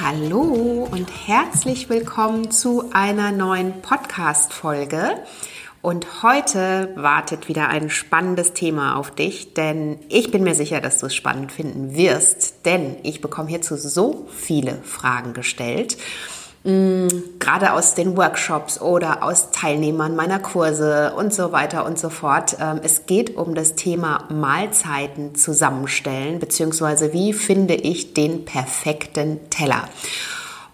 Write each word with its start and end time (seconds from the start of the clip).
Hallo 0.00 0.88
und 0.92 1.08
herzlich 1.26 1.90
willkommen 1.90 2.52
zu 2.52 2.92
einer 2.92 3.32
neuen 3.32 3.82
Podcast-Folge. 3.82 5.24
Und 5.82 6.22
heute 6.22 6.92
wartet 6.94 7.48
wieder 7.48 7.68
ein 7.68 7.90
spannendes 7.90 8.52
Thema 8.52 8.94
auf 8.94 9.10
dich, 9.10 9.54
denn 9.54 9.98
ich 10.08 10.30
bin 10.30 10.44
mir 10.44 10.54
sicher, 10.54 10.80
dass 10.80 11.00
du 11.00 11.06
es 11.06 11.16
spannend 11.16 11.50
finden 11.50 11.96
wirst, 11.96 12.64
denn 12.64 12.94
ich 13.02 13.20
bekomme 13.20 13.48
hierzu 13.48 13.76
so 13.76 14.28
viele 14.30 14.76
Fragen 14.84 15.34
gestellt 15.34 15.96
mh, 16.64 17.08
gerade 17.38 17.72
aus 17.72 17.94
den 17.94 18.16
Workshops 18.16 18.80
oder 18.80 19.22
aus 19.22 19.50
Teilnehmern 19.50 20.16
meiner 20.16 20.38
Kurse 20.38 21.12
und 21.16 21.32
so 21.32 21.52
weiter 21.52 21.86
und 21.86 21.98
so 21.98 22.08
fort. 22.10 22.56
Ähm, 22.60 22.80
es 22.82 23.06
geht 23.06 23.36
um 23.36 23.54
das 23.54 23.74
Thema 23.74 24.24
Mahlzeiten 24.30 25.34
zusammenstellen, 25.34 26.40
beziehungsweise 26.40 27.12
wie 27.12 27.32
finde 27.32 27.74
ich 27.74 28.14
den 28.14 28.44
perfekten 28.44 29.38
Teller. 29.50 29.84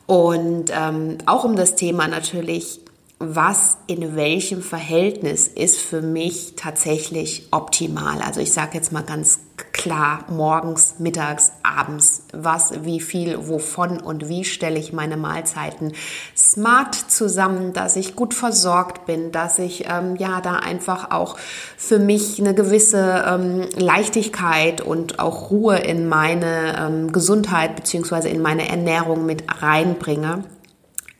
Und 0.06 0.72
ähm, 0.72 1.18
auch 1.26 1.44
um 1.44 1.54
das 1.54 1.76
Thema 1.76 2.08
natürlich, 2.08 2.80
was 3.22 3.76
in 3.86 4.16
welchem 4.16 4.62
Verhältnis 4.62 5.46
ist 5.46 5.78
für 5.78 6.00
mich 6.00 6.54
tatsächlich 6.56 7.48
optimal. 7.50 8.22
Also 8.22 8.40
ich 8.40 8.50
sage 8.54 8.70
jetzt 8.72 8.92
mal 8.92 9.02
ganz 9.02 9.40
klar, 9.72 10.24
morgens, 10.30 10.94
mittags, 11.00 11.52
abends, 11.62 12.22
was, 12.32 12.82
wie 12.82 12.98
viel, 12.98 13.46
wovon 13.46 14.00
und 14.00 14.30
wie 14.30 14.46
stelle 14.46 14.78
ich 14.78 14.94
meine 14.94 15.18
Mahlzeiten 15.18 15.92
smart 16.34 16.94
zusammen, 16.94 17.74
dass 17.74 17.96
ich 17.96 18.16
gut 18.16 18.32
versorgt 18.32 19.04
bin, 19.04 19.32
dass 19.32 19.58
ich 19.58 19.84
ähm, 19.90 20.16
ja 20.16 20.40
da 20.40 20.54
einfach 20.56 21.10
auch 21.10 21.36
für 21.76 21.98
mich 21.98 22.40
eine 22.40 22.54
gewisse 22.54 23.22
ähm, 23.28 23.68
Leichtigkeit 23.76 24.80
und 24.80 25.18
auch 25.18 25.50
Ruhe 25.50 25.76
in 25.76 26.08
meine 26.08 26.78
ähm, 26.78 27.12
Gesundheit 27.12 27.76
beziehungsweise 27.76 28.30
in 28.30 28.40
meine 28.40 28.66
Ernährung 28.66 29.26
mit 29.26 29.44
reinbringe 29.60 30.44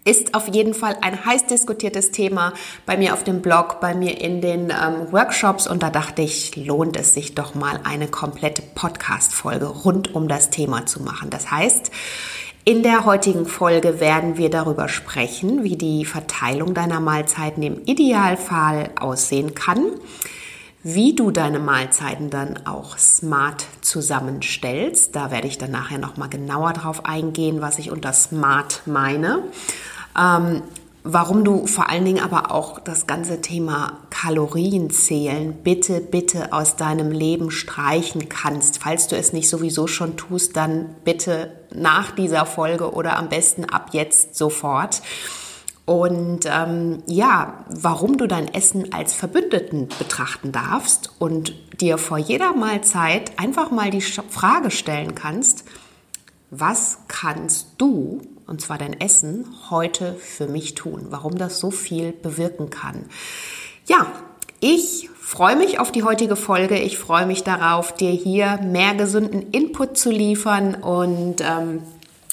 ist 0.05 0.35
auf 0.35 0.49
jeden 0.49 0.75
Fall 0.75 0.97
ein 1.03 1.25
heiß 1.25 1.47
diskutiertes 1.47 2.11
Thema 2.11 2.55
bei 2.87 2.97
mir 2.97 3.13
auf 3.13 3.25
dem 3.25 3.43
Blog, 3.43 3.81
bei 3.81 3.95
mir 3.95 4.21
in 4.21 4.41
den 4.41 4.71
ähm, 4.71 5.13
Workshops 5.13 5.67
und 5.67 5.83
da 5.83 5.91
dachte 5.91 6.23
ich, 6.23 6.57
lohnt 6.57 6.97
es 6.97 7.15
sich 7.15 7.35
doch 7.35 7.55
mal 7.55 7.81
eine 7.85 8.09
komplette 8.09 8.63
Podcast-Folge 8.63 9.67
rund 9.67 10.15
um 10.15 10.27
das 10.27 10.51
Thema 10.51 10.87
zu 10.87 11.03
machen. 11.03 11.29
Das 11.31 11.51
heißt, 11.51 11.91
in 12.65 12.83
der 12.83 13.05
heutigen 13.05 13.47
Folge 13.47 14.01
werden 14.01 14.37
wir 14.37 14.51
darüber 14.51 14.89
sprechen, 14.89 15.65
wie 15.65 15.77
die 15.77 16.05
Verteilung 16.05 16.75
deiner 16.75 17.01
Mahlzeiten 17.01 17.63
im 17.63 17.85
Idealfall 17.85 18.91
aussehen 18.99 19.55
kann 19.55 19.93
wie 20.83 21.15
du 21.15 21.31
deine 21.31 21.59
Mahlzeiten 21.59 22.31
dann 22.31 22.67
auch 22.67 22.97
smart 22.97 23.67
zusammenstellst. 23.83 25.15
Da 25.15 25.31
werde 25.31 25.47
ich 25.47 25.59
dann 25.59 25.71
nachher 25.71 25.99
nochmal 25.99 26.31
genauer 26.31 26.73
drauf 26.73 27.05
eingehen, 27.05 27.61
was 27.61 27.79
ich 27.79 27.91
unter 27.91 28.13
smart 28.13 28.83
meine. 28.87 29.43
Ähm, 30.19 30.63
warum 31.05 31.45
du 31.45 31.67
vor 31.67 31.91
allen 31.91 32.07
Dingen 32.07 32.23
aber 32.23 32.51
auch 32.51 32.79
das 32.79 33.07
ganze 33.07 33.43
Thema 33.43 33.99
Kalorienzählen 34.09 35.53
bitte, 35.53 36.01
bitte 36.01 36.53
aus 36.53 36.77
deinem 36.77 37.11
Leben 37.11 37.51
streichen 37.51 38.31
kannst. 38.31 38.79
Falls 38.79 39.07
du 39.07 39.17
es 39.17 39.35
nicht 39.35 39.51
sowieso 39.51 39.87
schon 39.87 40.17
tust, 40.17 40.57
dann 40.57 40.95
bitte 41.05 41.53
nach 41.75 42.11
dieser 42.11 42.47
Folge 42.47 42.93
oder 42.93 43.19
am 43.19 43.29
besten 43.29 43.67
ab 43.67 43.91
jetzt 43.93 44.35
sofort. 44.35 45.03
Und 45.91 46.43
ähm, 46.47 47.03
ja, 47.09 47.65
warum 47.69 48.17
du 48.17 48.29
dein 48.29 48.47
Essen 48.55 48.93
als 48.93 49.13
Verbündeten 49.13 49.89
betrachten 49.99 50.53
darfst 50.53 51.11
und 51.19 51.53
dir 51.81 51.99
vor 51.99 52.17
jeder 52.17 52.55
Mahlzeit 52.55 53.37
einfach 53.41 53.73
mal 53.73 53.91
die 53.91 54.01
Frage 54.01 54.71
stellen 54.71 55.17
kannst, 55.17 55.65
was 56.51 56.99
kannst 57.09 57.71
du, 57.79 58.23
und 58.47 58.61
zwar 58.61 58.79
dein 58.79 59.01
Essen, 59.01 59.47
heute 59.69 60.15
für 60.15 60.47
mich 60.47 60.77
tun? 60.77 61.07
Warum 61.11 61.37
das 61.37 61.59
so 61.59 61.73
viel 61.73 62.13
bewirken 62.13 62.71
kann? 62.71 63.07
Ja, 63.89 64.07
ich 64.61 65.11
freue 65.21 65.57
mich 65.57 65.81
auf 65.81 65.91
die 65.91 66.05
heutige 66.05 66.37
Folge. 66.37 66.79
Ich 66.79 66.99
freue 66.99 67.27
mich 67.27 67.43
darauf, 67.43 67.93
dir 67.97 68.13
hier 68.13 68.61
mehr 68.63 68.95
gesunden 68.95 69.51
Input 69.51 69.99
zu 69.99 70.13
liefern 70.13 70.77
und 70.77 71.41
ähm, 71.41 71.83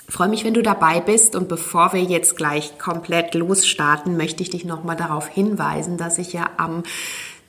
freue 0.07 0.29
mich, 0.29 0.43
wenn 0.43 0.53
du 0.53 0.63
dabei 0.63 1.01
bist. 1.01 1.35
Und 1.35 1.47
bevor 1.47 1.93
wir 1.93 2.01
jetzt 2.01 2.37
gleich 2.37 2.77
komplett 2.79 3.33
losstarten, 3.33 4.17
möchte 4.17 4.43
ich 4.43 4.49
dich 4.49 4.65
nochmal 4.65 4.95
darauf 4.95 5.27
hinweisen, 5.27 5.97
dass 5.97 6.17
ich 6.17 6.33
ja 6.33 6.49
am 6.57 6.83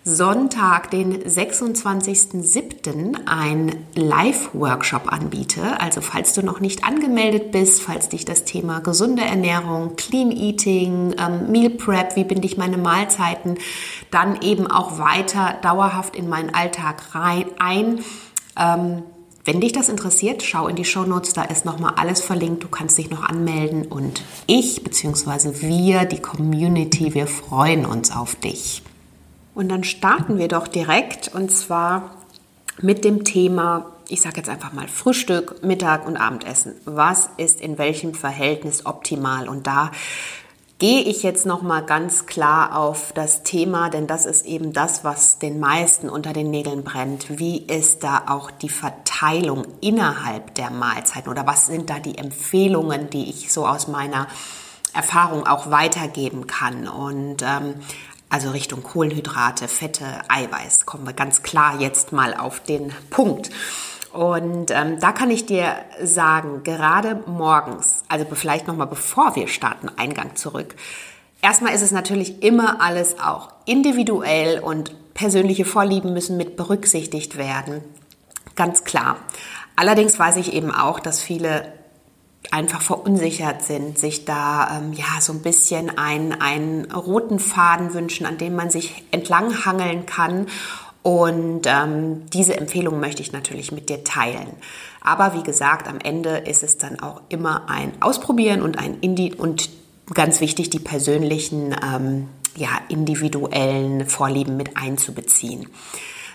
Sonntag, 0.05 0.91
den 0.91 1.23
26.07. 1.23 3.27
ein 3.27 3.77
Live-Workshop 3.95 5.13
anbiete. 5.13 5.81
Also 5.81 6.01
falls 6.01 6.33
du 6.33 6.43
noch 6.43 6.61
nicht 6.61 6.85
angemeldet 6.85 7.53
bist, 7.53 7.83
falls 7.83 8.09
dich 8.09 8.25
das 8.25 8.45
Thema 8.45 8.81
gesunde 8.81 9.23
Ernährung, 9.23 9.97
Clean 9.97 10.33
Eating, 10.33 11.15
ähm, 11.19 11.53
Meal 11.53 11.71
Prep, 11.71 12.17
wie 12.17 12.25
binde 12.25 12.47
ich 12.47 12.57
meine 12.57 12.79
Mahlzeiten, 12.79 13.59
dann 14.11 14.41
eben 14.41 14.67
auch 14.67 14.99
weiter 14.99 15.57
dauerhaft 15.61 16.17
in 16.17 16.29
meinen 16.29 16.55
Alltag 16.55 17.15
rein 17.15 17.47
ein. 17.59 18.01
Ähm, 18.59 19.03
wenn 19.49 19.63
dich 19.63 19.73
das 19.73 19.89
interessiert, 19.89 20.43
schau 20.43 20.69
in 20.69 20.77
die 20.77 20.85
Show 20.85 21.05
Notes, 21.05 21.33
da 21.33 21.43
ist 21.43 21.65
nochmal 21.65 21.95
alles 21.97 22.21
verlinkt. 22.21 22.65
Du 22.65 22.69
kannst 22.69 22.99
dich 22.99 23.09
noch 23.09 23.23
anmelden 23.23 23.87
und 23.87 24.23
ich 24.47 24.85
bzw. 24.85 25.63
wir, 25.63 26.05
die 26.05 26.21
Community, 26.21 27.15
wir 27.15 27.27
freuen 27.27 27.87
uns 27.87 28.15
auf 28.15 28.35
dich. 28.35 28.83
Und 29.55 29.71
dann 29.71 29.85
starten 29.85 30.37
wir 30.37 30.49
doch 30.49 30.69
direkt 30.69 31.29
und 31.35 31.51
zwar 31.51 32.11
mit 32.83 33.07
dem 33.07 33.25
Thema, 33.25 33.87
ich 34.09 34.21
sage 34.21 34.37
jetzt 34.37 34.51
einfach 34.51 34.75
mal 34.75 34.87
Frühstück, 34.87 35.63
Mittag 35.65 36.07
und 36.07 36.19
Abendessen. 36.19 36.75
Was 36.85 37.31
ist 37.39 37.63
in 37.63 37.79
welchem 37.79 38.13
Verhältnis 38.13 38.85
optimal? 38.85 39.49
Und 39.49 39.67
da 39.67 39.93
gehe 40.79 41.03
ich 41.03 41.25
jetzt 41.25 41.45
noch 41.45 41.63
mal 41.63 41.85
ganz 41.85 42.27
klar 42.27 42.77
auf 42.77 43.13
das 43.13 43.43
Thema, 43.43 43.91
denn 43.91 44.07
das 44.07 44.27
ist 44.27 44.47
eben 44.47 44.73
das, 44.73 45.03
was 45.03 45.39
den 45.39 45.59
meisten 45.59 46.09
unter 46.09 46.33
den 46.33 46.51
Nägeln 46.51 46.85
brennt. 46.85 47.39
Wie 47.39 47.59
ist 47.59 48.05
da 48.05 48.25
auch 48.29 48.51
die 48.51 48.69
Verteilung 48.69 49.67
innerhalb 49.81 50.55
der 50.55 50.71
Mahlzeiten 50.71 51.31
oder 51.31 51.47
was 51.47 51.67
sind 51.67 51.91
da 51.91 51.99
die 51.99 52.17
Empfehlungen, 52.17 53.11
die 53.11 53.29
ich 53.29 53.53
so 53.53 53.67
aus 53.67 53.89
meiner 53.89 54.29
Erfahrung 54.95 55.47
auch 55.47 55.71
weitergeben 55.71 56.47
kann? 56.47 56.87
Und 56.87 57.43
ähm, 57.43 57.75
also 58.31 58.51
Richtung 58.51 58.85
Kohlenhydrate, 58.85 59.67
Fette, 59.67 60.05
Eiweiß 60.29 60.87
kommen 60.87 61.07
wir 61.07 61.13
ganz 61.13 61.43
klar 61.43 61.81
jetzt 61.81 62.13
mal 62.13 62.35
auf 62.35 62.61
den 62.61 62.93
Punkt. 63.11 63.51
Und 64.13 64.71
ähm, 64.71 64.99
da 65.01 65.13
kann 65.13 65.31
ich 65.31 65.47
dir 65.47 65.77
sagen, 66.03 66.63
gerade 66.65 67.23
morgens, 67.27 68.05
also 68.09 68.25
vielleicht 68.33 68.67
nochmal 68.67 68.87
bevor 68.87 69.37
wir 69.37 69.49
starten, 69.49 69.91
Eingang 69.97 70.35
zurück. 70.35 70.75
Erstmal 71.43 71.75
ist 71.75 71.83
es 71.83 71.93
natürlich 71.93 72.43
immer 72.43 72.81
alles 72.81 73.21
auch 73.21 73.51
individuell 73.65 74.61
und 74.61 75.15
persönliche 75.15 75.65
Vorlieben 75.65 76.13
müssen 76.13 76.37
mit 76.37 76.57
berücksichtigt 76.57 77.37
werden. 77.37 77.83
Ganz 78.57 78.85
klar. 78.85 79.17
Allerdings 79.77 80.19
weiß 80.19 80.37
ich 80.37 80.53
eben 80.53 80.73
auch, 80.73 80.99
dass 81.01 81.21
viele 81.21 81.73
einfach 82.51 82.81
verunsichert 82.81 83.63
sind, 83.63 83.99
sich 83.99 84.25
da 84.25 84.79
ähm, 84.79 84.93
ja 84.93 85.21
so 85.21 85.33
ein 85.33 85.43
bisschen 85.43 85.97
einen, 85.99 86.33
einen 86.41 86.91
roten 86.91 87.39
Faden 87.39 87.95
wünschen, 87.95 88.27
an 88.27 88.39
dem 88.39 88.57
man 88.57 88.71
sich 88.71 89.05
entlanghangeln 89.11 90.07
kann 90.07 90.47
und 91.09 91.63
ähm, 91.65 92.27
diese 92.35 92.59
Empfehlung 92.59 93.01
möchte 93.01 93.23
ich 93.23 93.33
natürlich 93.33 93.73
mit 93.73 93.89
dir 93.89 94.05
teilen. 94.05 94.49
Aber 95.01 95.33
wie 95.33 95.43
gesagt, 95.43 95.89
am 95.89 96.01
Ende 96.01 96.37
ist 96.37 96.63
es 96.63 96.77
dann 96.77 97.01
auch 97.01 97.23
immer 97.31 97.71
ein 97.71 97.93
Ausprobieren 98.03 98.61
und 98.61 98.79
ein 98.79 98.99
Indi 99.01 99.33
und 99.33 99.71
ganz 100.13 100.43
wichtig, 100.43 100.69
die 100.69 100.81
persönlichen, 100.81 101.75
ähm, 101.83 102.29
ja, 102.57 102.69
individuellen 102.91 104.07
Vorlieben 104.07 104.59
mit 104.59 104.77
einzubeziehen. 104.77 105.69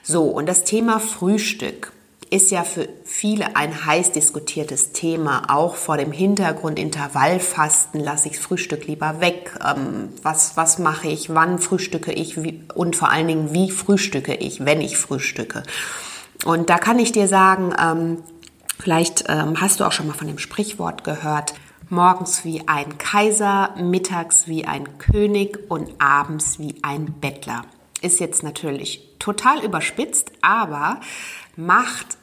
So, 0.01 0.23
und 0.23 0.49
das 0.49 0.63
Thema 0.63 0.99
Frühstück 0.99 1.91
ist 2.33 2.51
ja 2.51 2.63
für 2.63 2.89
viele 3.05 3.55
ein 3.55 3.85
heiß 3.85 4.11
diskutiertes 4.11 4.93
Systeme, 4.93 5.49
auch 5.49 5.75
vor 5.75 5.97
dem 5.97 6.11
Hintergrund 6.11 6.77
Intervallfasten, 6.77 7.99
lasse 7.99 8.29
ich 8.29 8.39
Frühstück 8.39 8.85
lieber 8.85 9.21
weg, 9.21 9.57
ähm, 9.65 10.09
was, 10.21 10.55
was 10.55 10.77
mache 10.77 11.07
ich, 11.07 11.33
wann 11.33 11.59
frühstücke 11.59 12.11
ich 12.11 12.43
wie, 12.43 12.61
und 12.75 12.95
vor 12.95 13.09
allen 13.09 13.27
Dingen, 13.27 13.53
wie 13.53 13.71
frühstücke 13.71 14.35
ich, 14.35 14.65
wenn 14.65 14.81
ich 14.81 14.97
frühstücke. 14.97 15.63
Und 16.45 16.69
da 16.69 16.77
kann 16.77 16.99
ich 16.99 17.11
dir 17.11 17.27
sagen, 17.27 17.73
ähm, 17.81 18.23
vielleicht 18.79 19.25
ähm, 19.29 19.59
hast 19.59 19.79
du 19.79 19.85
auch 19.85 19.91
schon 19.91 20.07
mal 20.07 20.13
von 20.13 20.27
dem 20.27 20.37
Sprichwort 20.37 21.03
gehört, 21.03 21.53
morgens 21.89 22.45
wie 22.45 22.67
ein 22.67 22.97
Kaiser, 22.97 23.75
mittags 23.77 24.47
wie 24.47 24.65
ein 24.65 24.97
König 24.99 25.59
und 25.69 25.89
abends 25.99 26.59
wie 26.59 26.75
ein 26.83 27.13
Bettler. 27.19 27.63
Ist 28.01 28.19
jetzt 28.19 28.43
natürlich 28.43 29.15
total 29.19 29.63
überspitzt, 29.63 30.31
aber 30.41 30.99
macht 31.55 32.17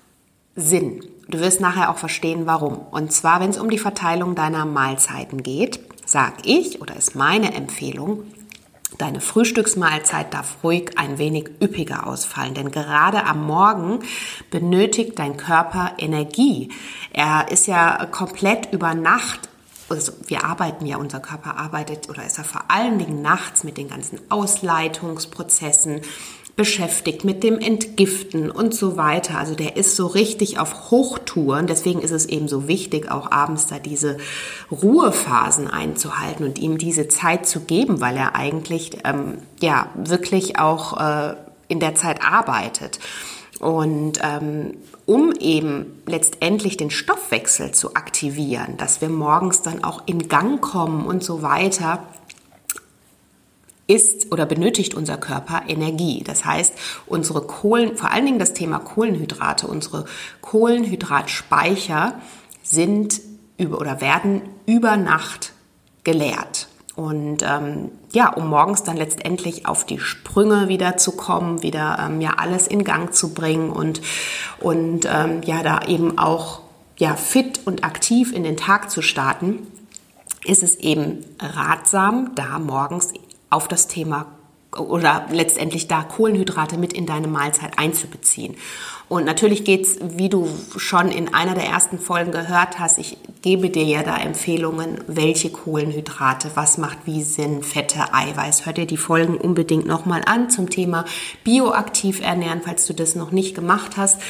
Sinn. 0.61 1.05
Du 1.29 1.39
wirst 1.39 1.61
nachher 1.61 1.91
auch 1.91 1.99
verstehen, 1.99 2.47
warum. 2.47 2.79
Und 2.91 3.13
zwar, 3.13 3.41
wenn 3.41 3.51
es 3.51 3.59
um 3.59 3.71
die 3.71 3.79
Verteilung 3.79 4.35
deiner 4.35 4.65
Mahlzeiten 4.67 5.43
geht, 5.43 5.81
sag 6.05 6.45
ich 6.45 6.81
oder 6.81 6.97
ist 6.97 7.15
meine 7.15 7.55
Empfehlung, 7.55 8.25
Deine 8.99 9.21
Frühstücksmahlzeit 9.21 10.35
darf 10.35 10.59
ruhig 10.63 10.99
ein 10.99 11.17
wenig 11.17 11.49
üppiger 11.63 12.07
ausfallen, 12.07 12.55
denn 12.55 12.71
gerade 12.71 13.25
am 13.25 13.47
Morgen 13.47 14.01
benötigt 14.51 15.19
dein 15.19 15.37
Körper 15.37 15.93
Energie. 15.97 16.71
Er 17.13 17.51
ist 17.51 17.67
ja 17.67 18.05
komplett 18.07 18.73
über 18.73 18.95
Nacht 18.95 19.49
also 19.91 20.13
wir 20.27 20.45
arbeiten 20.45 20.87
ja, 20.87 20.99
unser 20.99 21.19
Körper 21.21 21.57
arbeitet 21.57 22.09
oder 22.09 22.25
ist 22.25 22.39
er 22.39 22.45
vor 22.45 22.63
allen 22.69 22.99
Dingen 22.99 23.23
nachts 23.23 23.65
mit 23.65 23.77
den 23.77 23.89
ganzen 23.89 24.21
Ausleitungsprozessen 24.31 26.03
beschäftigt, 26.61 27.25
mit 27.25 27.43
dem 27.43 27.59
Entgiften 27.59 28.51
und 28.51 28.75
so 28.75 28.99
weiter. 28.99 29.39
Also 29.39 29.55
der 29.55 29.79
ist 29.79 29.97
so 29.97 30.07
richtig 30.07 30.59
auf 30.59 30.91
Hochtouren. 30.91 31.67
Deswegen 31.67 32.03
ist 32.03 32.11
es 32.11 32.27
eben 32.27 32.49
so 32.49 32.69
wichtig, 32.69 33.11
auch 33.11 33.33
abends 33.33 33.67
da 33.67 33.79
diese 33.79 34.19
Ruhephasen 34.71 35.69
einzuhalten 35.69 36.45
und 36.45 36.59
ihm 36.59 36.77
diese 36.77 37.09
Zeit 37.09 37.47
zu 37.47 37.61
geben, 37.61 38.03
weil 38.03 38.15
er 38.15 38.35
eigentlich 38.35 38.99
ähm, 39.05 39.39
ja 39.63 39.89
wirklich 39.95 40.59
auch 40.59 41.01
äh, 41.01 41.35
in 41.69 41.81
der 41.81 41.95
Zeit 41.95 42.23
arbeitet. 42.23 42.99
Und 43.59 44.21
ähm, 44.23 44.75
um 45.07 45.33
eben 45.33 46.03
letztendlich 46.05 46.77
den 46.77 46.91
Stoffwechsel 46.91 47.73
zu 47.73 47.95
aktivieren, 47.95 48.77
dass 48.77 49.01
wir 49.01 49.09
morgens 49.09 49.63
dann 49.63 49.83
auch 49.83 50.03
in 50.05 50.29
Gang 50.29 50.61
kommen 50.61 51.07
und 51.07 51.25
so 51.25 51.41
weiter, 51.41 52.03
ist 53.91 54.31
oder 54.31 54.47
benötigt 54.47 54.95
unser 54.95 55.17
Körper 55.17 55.63
Energie. 55.67 56.23
Das 56.25 56.45
heißt, 56.45 56.73
unsere 57.07 57.43
Kohlen, 57.43 57.97
vor 57.97 58.13
allen 58.13 58.25
Dingen 58.25 58.39
das 58.39 58.55
Thema 58.55 58.79
Kohlenhydrate, 58.79 59.67
unsere 59.67 60.05
Kohlenhydratspeicher 60.41 62.15
sind 62.63 63.21
über 63.59 63.79
oder 63.79 64.01
werden 64.01 64.43
über 64.67 64.97
Nacht 64.97 65.53
geleert. 66.05 66.69
Und 66.95 67.43
ähm, 67.43 67.91
ja, 68.13 68.33
um 68.33 68.49
morgens 68.49 68.85
dann 68.85 68.97
letztendlich 68.97 69.67
auf 69.67 69.85
die 69.85 69.99
Sprünge 69.99 70.69
wieder 70.69 70.97
zu 70.97 71.13
kommen, 71.13 71.63
wieder 71.63 71.99
ähm, 72.01 72.21
ja 72.21 72.35
alles 72.37 72.69
in 72.69 72.85
Gang 72.85 73.13
zu 73.13 73.35
bringen 73.35 73.71
und, 73.71 74.03
und 74.61 75.07
ähm, 75.11 75.41
ja, 75.45 75.63
da 75.63 75.83
eben 75.89 76.19
auch 76.19 76.61
ja, 76.99 77.17
fit 77.17 77.61
und 77.65 77.83
aktiv 77.85 78.33
in 78.33 78.45
den 78.45 78.57
Tag 78.57 78.91
zu 78.91 79.03
starten, 79.03 79.67
ist 80.45 80.63
es 80.63 80.77
eben 80.77 81.25
ratsam, 81.41 82.33
da 82.35 82.59
morgens 82.59 83.13
auf 83.51 83.69
das 83.69 83.89
Thema 83.89 84.27
oder 84.77 85.27
letztendlich 85.31 85.89
da 85.89 86.03
Kohlenhydrate 86.03 86.79
mit 86.79 86.93
in 86.93 87.07
deine 87.07 87.27
Mahlzeit 87.27 87.79
einzubeziehen. 87.79 88.57
Und 89.09 89.25
natürlich 89.25 89.65
geht's, 89.65 89.99
wie 90.01 90.29
du 90.29 90.49
schon 90.77 91.09
in 91.09 91.35
einer 91.35 91.55
der 91.55 91.65
ersten 91.65 91.99
Folgen 91.99 92.31
gehört 92.31 92.79
hast, 92.79 92.99
ich 92.99 93.17
gebe 93.43 93.69
dir 93.71 93.83
ja 93.83 94.05
da 94.05 94.17
Empfehlungen, 94.17 95.03
welche 95.09 95.51
Kohlenhydrate, 95.51 96.53
was 96.55 96.79
macht 96.79 96.99
wie 97.07 97.25
Sinn, 97.25 97.65
Fette, 97.65 98.15
Eiweiß. 98.15 98.67
Hör 98.67 98.73
dir 98.73 98.87
die 98.87 98.97
Folgen 98.97 99.37
unbedingt 99.37 99.87
nochmal 99.87 100.23
an 100.27 100.49
zum 100.51 100.71
Thema 100.71 101.05
bioaktiv 101.43 102.21
ernähren, 102.21 102.63
falls 102.65 102.87
du 102.87 102.95
das 102.95 103.17
noch 103.17 103.33
nicht 103.33 103.57
gemacht 103.57 103.97
hast. 103.97 104.21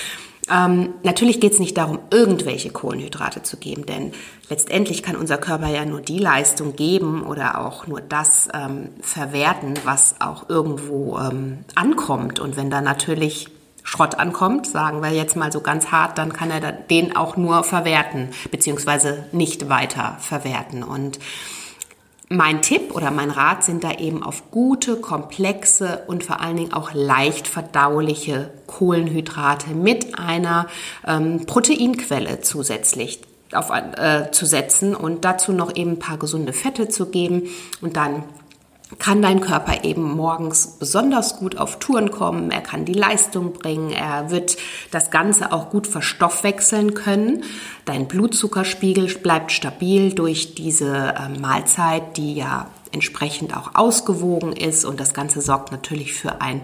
Ähm, 0.48 0.94
natürlich 1.02 1.40
geht 1.40 1.52
es 1.52 1.58
nicht 1.58 1.76
darum, 1.76 1.98
irgendwelche 2.10 2.70
Kohlenhydrate 2.70 3.42
zu 3.42 3.56
geben, 3.56 3.87
denn 3.87 4.12
letztendlich 4.48 5.02
kann 5.02 5.16
unser 5.16 5.38
Körper 5.38 5.69
ja 5.69 5.84
nur 5.84 6.00
die 6.00 6.19
Leistung 6.19 6.75
geben 6.76 7.22
oder 7.25 7.60
auch 7.60 7.87
nur 7.87 8.00
das 8.00 8.48
ähm, 8.54 8.90
verwerten, 9.00 9.75
was 9.84 10.16
auch 10.20 10.48
irgendwo 10.48 11.19
ähm, 11.19 11.58
ankommt. 11.75 12.40
Und 12.40 12.56
wenn 12.56 12.70
da 12.70 12.81
natürlich 12.81 13.48
Schrott 13.82 14.19
ankommt, 14.19 14.66
sagen 14.66 15.02
wir 15.02 15.10
jetzt 15.10 15.37
mal 15.37 15.52
so 15.52 15.60
ganz 15.60 15.90
hart, 15.90 16.19
dann 16.19 16.32
kann 16.32 16.50
er 16.50 16.72
den 16.72 17.16
auch 17.16 17.36
nur 17.36 17.64
verwerten, 17.64 18.31
beziehungsweise 18.50 19.25
nicht 19.32 19.69
weiter 19.69 20.16
verwerten. 20.20 20.82
Und 20.82 21.19
mein 22.32 22.62
Tipp 22.62 22.94
oder 22.94 23.11
mein 23.11 23.31
Rat 23.31 23.65
sind 23.65 23.82
da 23.82 23.91
eben 23.91 24.23
auf 24.23 24.53
gute, 24.53 24.97
komplexe 24.97 26.05
und 26.06 26.23
vor 26.23 26.41
allen 26.41 26.56
Dingen 26.56 26.73
auch 26.73 26.94
leicht 26.94 27.49
verdauliche 27.49 28.50
Kohlenhydrate 28.69 29.71
mit 29.71 30.17
einer 30.17 30.67
ähm, 31.05 31.44
Proteinquelle 31.44 32.41
zusätzlich 32.41 33.21
auf, 33.53 33.71
äh, 33.71 34.31
zu 34.31 34.47
setzen 34.47 34.94
und 34.94 35.25
dazu 35.25 35.53
noch 35.53 35.75
eben 35.75 35.93
ein 35.93 35.99
paar 35.99 36.19
gesunde 36.19 36.53
Fette 36.53 36.88
zu 36.88 37.06
geben 37.06 37.49
und 37.81 37.97
dann 37.97 38.23
kann 38.98 39.22
dein 39.22 39.40
Körper 39.40 39.84
eben 39.84 40.02
morgens 40.16 40.78
besonders 40.78 41.38
gut 41.38 41.56
auf 41.56 41.78
Touren 41.78 42.10
kommen, 42.10 42.50
er 42.50 42.60
kann 42.60 42.84
die 42.84 42.92
Leistung 42.94 43.52
bringen, 43.52 43.90
er 43.90 44.31
wird 44.31 44.56
das 44.90 45.10
Ganze 45.10 45.52
auch 45.52 45.70
gut 45.70 45.87
verstoffwechseln 45.87 46.94
können. 46.94 47.44
Dein 47.84 48.08
Blutzuckerspiegel 48.08 49.06
bleibt 49.19 49.52
stabil 49.52 50.12
durch 50.12 50.54
diese 50.54 51.14
äh, 51.14 51.28
Mahlzeit, 51.38 52.16
die 52.16 52.34
ja 52.34 52.66
entsprechend 52.92 53.56
auch 53.56 53.75
ausgewogen 53.75 54.52
ist 54.52 54.84
und 54.84 54.98
das 54.98 55.14
Ganze 55.14 55.40
sorgt 55.40 55.70
natürlich 55.70 56.12
für 56.12 56.40
ein 56.40 56.62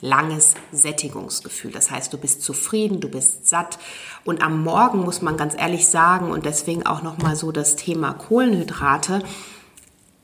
langes 0.00 0.54
Sättigungsgefühl. 0.72 1.70
Das 1.70 1.90
heißt, 1.90 2.12
du 2.12 2.18
bist 2.18 2.42
zufrieden, 2.42 3.00
du 3.00 3.08
bist 3.08 3.48
satt 3.48 3.78
und 4.24 4.42
am 4.42 4.62
Morgen 4.62 5.00
muss 5.00 5.22
man 5.22 5.36
ganz 5.36 5.54
ehrlich 5.56 5.86
sagen 5.86 6.30
und 6.30 6.44
deswegen 6.44 6.86
auch 6.86 7.02
noch 7.02 7.18
mal 7.18 7.36
so 7.36 7.52
das 7.52 7.76
Thema 7.76 8.12
Kohlenhydrate 8.12 9.22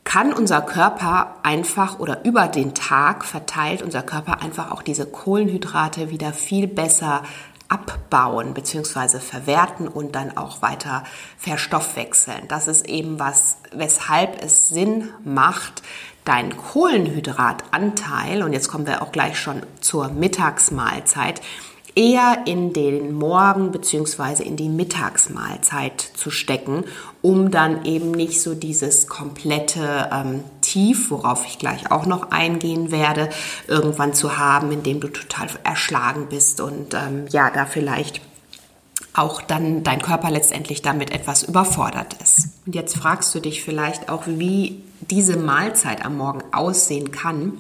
kann 0.05 0.33
unser 0.33 0.61
Körper 0.61 1.37
einfach 1.43 1.99
oder 1.99 2.25
über 2.25 2.49
den 2.49 2.75
Tag 2.75 3.25
verteilt 3.25 3.83
unser 3.83 4.03
Körper 4.03 4.43
einfach 4.43 4.71
auch 4.73 4.83
diese 4.83 5.07
Kohlenhydrate 5.07 6.11
wieder 6.11 6.33
viel 6.33 6.67
besser 6.67 7.23
abbauen 7.69 8.53
bzw. 8.53 9.19
verwerten 9.19 9.89
und 9.89 10.15
dann 10.15 10.37
auch 10.37 10.61
weiter 10.61 11.05
verstoffwechseln. 11.39 12.47
Das 12.49 12.69
ist 12.69 12.87
eben 12.87 13.19
was, 13.19 13.57
weshalb 13.73 14.43
es 14.43 14.69
Sinn 14.69 15.09
macht, 15.25 15.83
deinen 16.25 16.57
Kohlenhydratanteil, 16.57 18.43
und 18.43 18.53
jetzt 18.53 18.69
kommen 18.69 18.87
wir 18.87 19.03
auch 19.03 19.11
gleich 19.11 19.41
schon 19.41 19.63
zur 19.81 20.09
Mittagsmahlzeit, 20.09 21.41
eher 21.95 22.45
in 22.47 22.73
den 22.73 23.15
Morgen 23.15 23.71
bzw. 23.73 24.43
in 24.43 24.57
die 24.57 24.69
Mittagsmahlzeit 24.69 26.01
zu 26.01 26.31
stecken, 26.31 26.85
um 27.21 27.51
dann 27.51 27.85
eben 27.85 28.11
nicht 28.11 28.41
so 28.41 28.55
dieses 28.55 29.07
komplette 29.07 30.09
ähm, 30.13 30.45
Tief, 30.61 31.11
worauf 31.11 31.47
ich 31.47 31.59
gleich 31.59 31.91
auch 31.91 32.07
noch 32.07 32.31
eingehen 32.31 32.91
werde, 32.91 33.29
irgendwann 33.69 34.15
zu 34.15 34.39
haben, 34.39 34.73
indem 34.73 35.01
du 35.01 35.09
total 35.09 35.49
erschlagen 35.65 36.27
bist 36.31 36.61
und 36.61 36.95
ähm, 36.95 37.27
ja, 37.31 37.51
da 37.51 37.67
vielleicht 37.67 38.21
auch 39.15 39.43
dann 39.43 39.83
dein 39.83 40.01
Körper 40.01 40.31
letztendlich 40.31 40.83
damit 40.83 41.11
etwas 41.11 41.43
überfordert 41.43 42.17
ist. 42.23 42.49
Und 42.67 42.75
jetzt 42.75 42.97
fragst 42.97 43.35
du 43.35 43.41
dich 43.41 43.63
vielleicht 43.63 44.09
auch, 44.09 44.23
wie 44.27 44.83
diese 45.11 45.37
Mahlzeit 45.37 46.05
am 46.05 46.17
Morgen 46.17 46.43
aussehen 46.53 47.11
kann. 47.11 47.59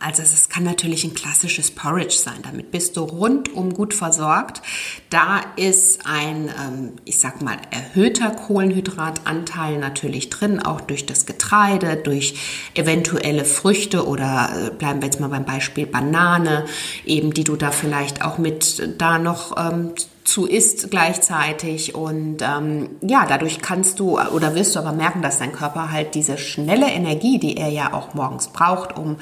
Also 0.00 0.22
es 0.22 0.48
kann 0.48 0.64
natürlich 0.64 1.04
ein 1.04 1.14
klassisches 1.14 1.70
Porridge 1.70 2.14
sein. 2.14 2.36
Damit 2.42 2.70
bist 2.70 2.96
du 2.96 3.02
rundum 3.02 3.74
gut 3.74 3.94
versorgt. 3.94 4.62
Da 5.10 5.40
ist 5.56 6.06
ein, 6.06 6.48
ähm, 6.48 6.92
ich 7.04 7.18
sag 7.18 7.42
mal, 7.42 7.56
erhöhter 7.70 8.30
Kohlenhydratanteil 8.30 9.78
natürlich 9.78 10.30
drin, 10.30 10.62
auch 10.62 10.80
durch 10.80 11.06
das 11.06 11.26
Getreide, 11.26 11.96
durch 11.96 12.34
eventuelle 12.74 13.44
Früchte 13.44 14.06
oder 14.06 14.50
äh, 14.54 14.70
bleiben 14.70 15.00
wir 15.00 15.06
jetzt 15.06 15.20
mal 15.20 15.28
beim 15.28 15.44
Beispiel 15.44 15.86
Banane, 15.86 16.66
eben 17.04 17.34
die 17.34 17.44
du 17.44 17.56
da 17.56 17.70
vielleicht 17.70 18.22
auch 18.22 18.38
mit 18.38 18.94
da 18.98 19.18
noch 19.18 19.56
ähm, 19.56 19.94
zu 20.28 20.46
isst 20.46 20.90
gleichzeitig. 20.90 21.94
Und 21.94 22.42
ähm, 22.42 22.90
ja, 23.00 23.24
dadurch 23.26 23.60
kannst 23.60 23.98
du 23.98 24.20
oder 24.20 24.54
wirst 24.54 24.76
du 24.76 24.80
aber 24.80 24.92
merken, 24.92 25.22
dass 25.22 25.38
dein 25.38 25.52
Körper 25.52 25.90
halt 25.90 26.14
diese 26.14 26.36
schnelle 26.36 26.86
Energie, 26.90 27.38
die 27.38 27.56
er 27.56 27.70
ja 27.70 27.94
auch 27.94 28.12
morgens 28.12 28.48
braucht, 28.48 28.96
um 28.96 29.16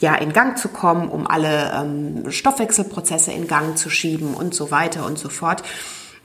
ja 0.00 0.14
in 0.14 0.32
Gang 0.32 0.56
zu 0.56 0.68
kommen, 0.68 1.08
um 1.08 1.26
alle 1.26 1.72
ähm, 1.74 2.30
Stoffwechselprozesse 2.30 3.32
in 3.32 3.48
Gang 3.48 3.76
zu 3.76 3.90
schieben 3.90 4.34
und 4.34 4.54
so 4.54 4.70
weiter 4.70 5.04
und 5.04 5.18
so 5.18 5.28
fort 5.28 5.62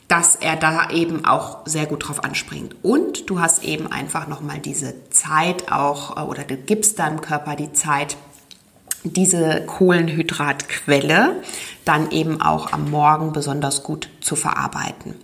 dass 0.07 0.35
er 0.35 0.55
da 0.55 0.89
eben 0.91 1.25
auch 1.25 1.65
sehr 1.65 1.85
gut 1.85 2.07
drauf 2.07 2.23
anspringt. 2.23 2.77
Und 2.81 3.29
du 3.29 3.41
hast 3.41 3.65
eben 3.65 3.91
einfach 3.91 4.27
nochmal 4.27 4.59
diese 4.59 5.09
Zeit 5.09 5.69
auch, 5.69 6.15
äh, 6.15 6.21
oder 6.21 6.43
du 6.43 6.55
gibst 6.55 6.99
deinem 6.99 7.19
Körper 7.19 7.57
die 7.57 7.73
Zeit, 7.73 8.15
diese 9.13 9.63
Kohlenhydratquelle 9.65 11.41
dann 11.85 12.11
eben 12.11 12.41
auch 12.41 12.73
am 12.73 12.91
Morgen 12.91 13.33
besonders 13.33 13.83
gut 13.83 14.09
zu 14.21 14.35
verarbeiten. 14.35 15.15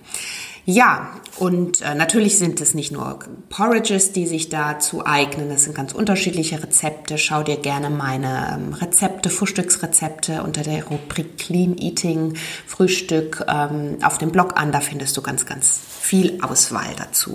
Ja, 0.65 1.09
und 1.39 1.81
äh, 1.81 1.93
natürlich 1.93 2.37
sind 2.37 2.61
es 2.61 2.73
nicht 2.73 2.93
nur 2.93 3.19
Porridges, 3.49 4.13
die 4.13 4.27
sich 4.27 4.47
dazu 4.47 5.05
eignen. 5.05 5.49
Das 5.49 5.63
sind 5.63 5.75
ganz 5.75 5.91
unterschiedliche 5.91 6.63
Rezepte. 6.63 7.17
Schau 7.17 7.43
dir 7.43 7.57
gerne 7.57 7.89
meine 7.89 8.53
ähm, 8.55 8.73
Rezepte, 8.73 9.29
Frühstücksrezepte 9.29 10.41
unter 10.41 10.61
der 10.63 10.85
Rubrik 10.85 11.37
Clean 11.37 11.77
Eating 11.77 12.35
Frühstück 12.65 13.43
ähm, 13.49 13.97
auf 14.03 14.19
dem 14.19 14.31
Blog 14.31 14.53
an. 14.55 14.71
Da 14.71 14.79
findest 14.79 15.17
du 15.17 15.21
ganz, 15.21 15.45
ganz 15.45 15.81
viel 15.99 16.39
Auswahl 16.41 16.95
dazu. 16.97 17.33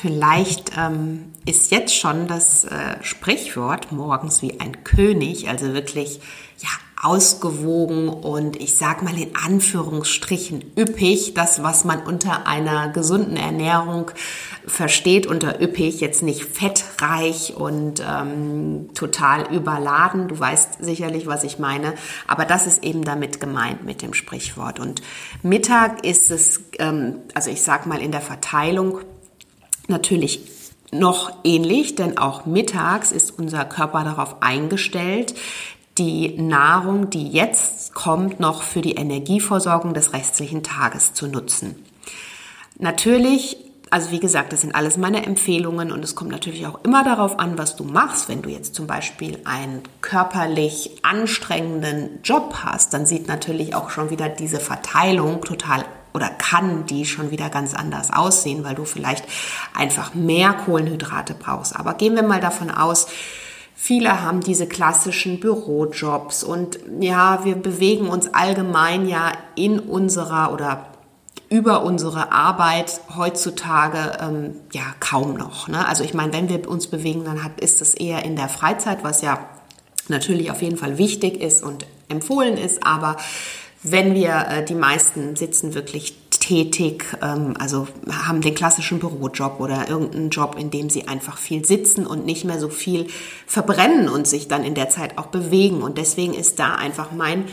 Vielleicht 0.00 0.72
ähm, 0.78 1.26
ist 1.44 1.70
jetzt 1.70 1.94
schon 1.94 2.26
das 2.26 2.64
äh, 2.64 2.96
Sprichwort 3.02 3.92
morgens 3.92 4.40
wie 4.40 4.58
ein 4.58 4.82
König, 4.82 5.48
also 5.48 5.74
wirklich 5.74 6.20
ja 6.58 6.70
ausgewogen 7.02 8.08
und 8.08 8.56
ich 8.56 8.76
sag 8.76 9.02
mal 9.02 9.18
in 9.18 9.34
Anführungsstrichen 9.34 10.72
üppig, 10.78 11.34
das 11.34 11.62
was 11.62 11.84
man 11.84 12.02
unter 12.02 12.46
einer 12.46 12.88
gesunden 12.88 13.36
Ernährung 13.36 14.10
versteht 14.66 15.26
unter 15.26 15.60
üppig, 15.60 16.00
jetzt 16.00 16.22
nicht 16.22 16.44
fettreich 16.44 17.54
und 17.56 18.02
ähm, 18.06 18.90
total 18.94 19.54
überladen. 19.54 20.28
Du 20.28 20.38
weißt 20.38 20.82
sicherlich, 20.84 21.26
was 21.26 21.44
ich 21.44 21.58
meine, 21.58 21.94
aber 22.26 22.44
das 22.46 22.66
ist 22.66 22.84
eben 22.84 23.04
damit 23.04 23.40
gemeint 23.40 23.84
mit 23.84 24.02
dem 24.02 24.14
Sprichwort. 24.14 24.78
Und 24.78 25.02
Mittag 25.42 26.06
ist 26.06 26.30
es, 26.30 26.62
ähm, 26.78 27.16
also 27.34 27.50
ich 27.50 27.62
sag 27.62 27.86
mal 27.86 28.00
in 28.00 28.12
der 28.12 28.20
Verteilung 28.20 29.00
natürlich 29.90 30.40
noch 30.92 31.32
ähnlich, 31.44 31.94
denn 31.94 32.18
auch 32.18 32.46
mittags 32.46 33.12
ist 33.12 33.38
unser 33.38 33.64
Körper 33.64 34.04
darauf 34.04 34.42
eingestellt, 34.42 35.34
die 35.98 36.40
Nahrung, 36.40 37.10
die 37.10 37.28
jetzt 37.28 37.94
kommt, 37.94 38.40
noch 38.40 38.62
für 38.62 38.80
die 38.80 38.94
Energieversorgung 38.94 39.92
des 39.92 40.12
restlichen 40.12 40.62
Tages 40.62 41.12
zu 41.12 41.26
nutzen. 41.26 41.76
Natürlich, 42.78 43.58
also 43.90 44.10
wie 44.10 44.20
gesagt, 44.20 44.52
das 44.52 44.62
sind 44.62 44.74
alles 44.74 44.96
meine 44.96 45.26
Empfehlungen 45.26 45.92
und 45.92 46.02
es 46.02 46.14
kommt 46.14 46.30
natürlich 46.30 46.66
auch 46.66 46.80
immer 46.84 47.04
darauf 47.04 47.38
an, 47.38 47.58
was 47.58 47.76
du 47.76 47.84
machst. 47.84 48.28
Wenn 48.28 48.40
du 48.40 48.48
jetzt 48.48 48.74
zum 48.74 48.86
Beispiel 48.86 49.38
einen 49.44 49.82
körperlich 50.00 50.90
anstrengenden 51.02 52.20
Job 52.24 52.54
hast, 52.64 52.94
dann 52.94 53.04
sieht 53.04 53.28
natürlich 53.28 53.74
auch 53.74 53.90
schon 53.90 54.10
wieder 54.10 54.28
diese 54.28 54.60
Verteilung 54.60 55.42
total 55.42 55.84
oder 56.12 56.28
kann 56.28 56.86
die 56.86 57.06
schon 57.06 57.30
wieder 57.30 57.50
ganz 57.50 57.74
anders 57.74 58.12
aussehen, 58.12 58.64
weil 58.64 58.74
du 58.74 58.84
vielleicht 58.84 59.24
einfach 59.74 60.14
mehr 60.14 60.52
Kohlenhydrate 60.52 61.34
brauchst. 61.34 61.76
Aber 61.76 61.94
gehen 61.94 62.16
wir 62.16 62.22
mal 62.22 62.40
davon 62.40 62.70
aus, 62.70 63.06
Viele 63.82 64.20
haben 64.20 64.40
diese 64.40 64.66
klassischen 64.66 65.40
Bürojobs 65.40 66.44
und 66.44 66.78
ja, 67.00 67.46
wir 67.46 67.54
bewegen 67.54 68.08
uns 68.08 68.34
allgemein 68.34 69.08
ja 69.08 69.32
in 69.54 69.78
unserer 69.78 70.52
oder 70.52 70.90
über 71.48 71.82
unsere 71.82 72.30
Arbeit 72.30 73.00
heutzutage 73.16 74.18
ähm, 74.20 74.56
ja 74.72 74.82
kaum 75.00 75.32
noch. 75.32 75.66
Ne? 75.66 75.88
Also 75.88 76.04
ich 76.04 76.12
meine, 76.12 76.34
wenn 76.34 76.50
wir 76.50 76.68
uns 76.68 76.88
bewegen, 76.88 77.24
dann 77.24 77.42
hat, 77.42 77.58
ist 77.58 77.80
es 77.80 77.94
eher 77.94 78.22
in 78.22 78.36
der 78.36 78.50
Freizeit, 78.50 79.02
was 79.02 79.22
ja 79.22 79.38
natürlich 80.08 80.50
auf 80.50 80.60
jeden 80.60 80.76
Fall 80.76 80.98
wichtig 80.98 81.40
ist 81.40 81.62
und 81.62 81.86
empfohlen 82.08 82.58
ist, 82.58 82.86
aber 82.86 83.16
wenn 83.82 84.14
wir, 84.14 84.46
äh, 84.48 84.64
die 84.64 84.74
meisten 84.74 85.36
sitzen 85.36 85.74
wirklich 85.74 86.14
tätig, 86.30 87.04
ähm, 87.22 87.54
also 87.58 87.88
haben 88.10 88.40
den 88.40 88.54
klassischen 88.54 88.98
Bürojob 88.98 89.60
oder 89.60 89.88
irgendeinen 89.88 90.30
Job, 90.30 90.56
in 90.58 90.70
dem 90.70 90.90
sie 90.90 91.08
einfach 91.08 91.38
viel 91.38 91.64
sitzen 91.64 92.06
und 92.06 92.26
nicht 92.26 92.44
mehr 92.44 92.60
so 92.60 92.68
viel 92.68 93.06
verbrennen 93.46 94.08
und 94.08 94.26
sich 94.26 94.48
dann 94.48 94.64
in 94.64 94.74
der 94.74 94.90
Zeit 94.90 95.16
auch 95.16 95.26
bewegen. 95.26 95.82
Und 95.82 95.96
deswegen 95.96 96.34
ist 96.34 96.58
da 96.58 96.74
einfach 96.74 97.12
mein 97.12 97.44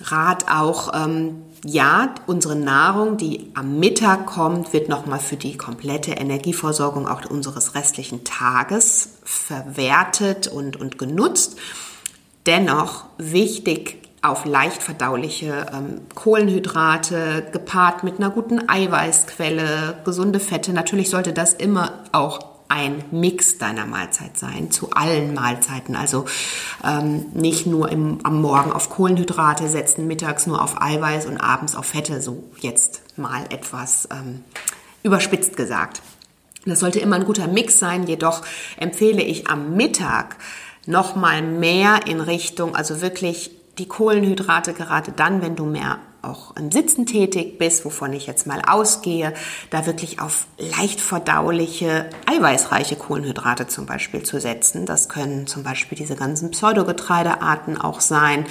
Rat 0.00 0.50
auch, 0.50 0.92
ähm, 0.94 1.42
ja, 1.64 2.14
unsere 2.26 2.54
Nahrung, 2.54 3.16
die 3.16 3.50
am 3.54 3.80
Mittag 3.80 4.26
kommt, 4.26 4.72
wird 4.72 4.88
nochmal 4.88 5.18
für 5.18 5.36
die 5.36 5.56
komplette 5.56 6.12
Energieversorgung 6.12 7.08
auch 7.08 7.28
unseres 7.28 7.74
restlichen 7.74 8.22
Tages 8.22 9.18
verwertet 9.24 10.46
und, 10.46 10.76
und 10.76 10.98
genutzt. 10.98 11.56
Dennoch 12.46 13.06
wichtig, 13.18 14.07
auf 14.22 14.44
leicht 14.44 14.82
verdauliche 14.82 15.66
ähm, 15.72 16.00
Kohlenhydrate 16.14 17.46
gepaart 17.52 18.02
mit 18.04 18.18
einer 18.18 18.30
guten 18.30 18.68
Eiweißquelle, 18.68 19.98
gesunde 20.04 20.40
Fette. 20.40 20.72
Natürlich 20.72 21.10
sollte 21.10 21.32
das 21.32 21.54
immer 21.54 22.04
auch 22.12 22.40
ein 22.68 23.02
Mix 23.10 23.58
deiner 23.58 23.86
Mahlzeit 23.86 24.36
sein, 24.36 24.70
zu 24.70 24.90
allen 24.90 25.34
Mahlzeiten. 25.34 25.96
Also 25.96 26.26
ähm, 26.84 27.26
nicht 27.32 27.66
nur 27.66 27.90
im, 27.90 28.18
am 28.24 28.42
Morgen 28.42 28.72
auf 28.72 28.90
Kohlenhydrate 28.90 29.68
setzen, 29.68 30.06
mittags 30.06 30.46
nur 30.46 30.62
auf 30.62 30.80
Eiweiß 30.80 31.26
und 31.26 31.38
abends 31.38 31.74
auf 31.74 31.86
Fette, 31.86 32.20
so 32.20 32.44
jetzt 32.60 33.00
mal 33.16 33.44
etwas 33.50 34.08
ähm, 34.12 34.44
überspitzt 35.02 35.56
gesagt. 35.56 36.02
Das 36.66 36.80
sollte 36.80 37.00
immer 37.00 37.16
ein 37.16 37.24
guter 37.24 37.46
Mix 37.46 37.78
sein, 37.78 38.06
jedoch 38.06 38.42
empfehle 38.76 39.22
ich 39.22 39.48
am 39.48 39.74
Mittag 39.74 40.36
noch 40.84 41.16
mal 41.16 41.40
mehr 41.40 42.06
in 42.06 42.20
Richtung, 42.20 42.74
also 42.74 43.00
wirklich 43.00 43.50
die 43.78 43.86
Kohlenhydrate 43.86 44.72
gerade 44.74 45.12
dann, 45.12 45.42
wenn 45.42 45.56
du 45.56 45.64
mehr 45.64 45.98
auch 46.20 46.56
im 46.56 46.72
Sitzen 46.72 47.06
tätig 47.06 47.58
bist, 47.58 47.84
wovon 47.84 48.12
ich 48.12 48.26
jetzt 48.26 48.46
mal 48.46 48.60
ausgehe, 48.66 49.32
da 49.70 49.86
wirklich 49.86 50.20
auf 50.20 50.46
leicht 50.58 51.00
verdauliche, 51.00 52.10
eiweißreiche 52.26 52.96
Kohlenhydrate 52.96 53.68
zum 53.68 53.86
Beispiel 53.86 54.24
zu 54.24 54.40
setzen. 54.40 54.84
Das 54.84 55.08
können 55.08 55.46
zum 55.46 55.62
Beispiel 55.62 55.96
diese 55.96 56.16
ganzen 56.16 56.50
Pseudogetreidearten 56.50 57.80
auch 57.80 58.00
sein, 58.00 58.46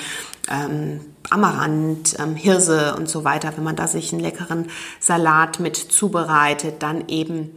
ähm, 0.49 1.01
Amaranth, 1.29 2.17
ähm, 2.19 2.35
Hirse 2.35 2.95
und 2.95 3.09
so 3.09 3.25
weiter. 3.25 3.51
Wenn 3.57 3.65
man 3.65 3.75
da 3.75 3.87
sich 3.87 4.13
einen 4.13 4.21
leckeren 4.21 4.67
Salat 4.99 5.59
mit 5.59 5.75
zubereitet, 5.75 6.81
dann 6.81 7.09
eben 7.09 7.51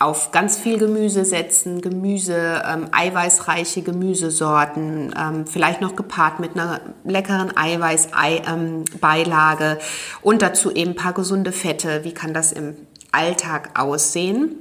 auf 0.00 0.32
ganz 0.32 0.58
viel 0.58 0.78
Gemüse 0.78 1.24
setzen, 1.26 1.82
Gemüse, 1.82 2.62
ähm, 2.66 2.88
eiweißreiche 2.90 3.82
Gemüsesorten, 3.82 5.14
ähm, 5.16 5.46
vielleicht 5.46 5.80
noch 5.82 5.94
gepaart 5.94 6.40
mit 6.40 6.54
einer 6.54 6.80
leckeren 7.04 7.54
Eiweißbeilage 7.54 9.64
ähm, 9.64 9.76
und 10.22 10.40
dazu 10.40 10.72
eben 10.72 10.92
ein 10.92 10.96
paar 10.96 11.12
gesunde 11.12 11.52
Fette. 11.52 12.02
Wie 12.02 12.14
kann 12.14 12.32
das 12.32 12.50
im 12.50 12.76
Alltag 13.12 13.78
aussehen? 13.78 14.56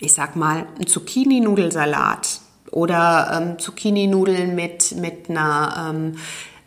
Ich 0.00 0.14
sag 0.14 0.34
mal, 0.34 0.66
ein 0.80 0.88
Zucchini-Nudelsalat 0.88 2.40
oder 2.72 3.40
ähm, 3.40 3.56
Zucchini-Nudeln 3.60 4.56
mit, 4.56 4.96
mit 4.96 5.30
einer 5.30 5.90
ähm, 5.90 6.16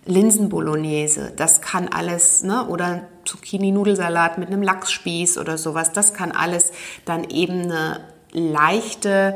Linsen-Bolognese, 0.06 1.34
das 1.36 1.60
kann 1.60 1.90
alles, 1.90 2.44
ne? 2.44 2.66
oder 2.68 3.10
Zucchini-Nudelsalat 3.34 4.38
mit 4.38 4.50
einem 4.50 4.62
Lachsspieß 4.62 5.38
oder 5.38 5.58
sowas, 5.58 5.92
das 5.92 6.14
kann 6.14 6.32
alles 6.32 6.72
dann 7.06 7.24
eben 7.30 7.64
eine 7.64 8.02
leichte, 8.32 9.36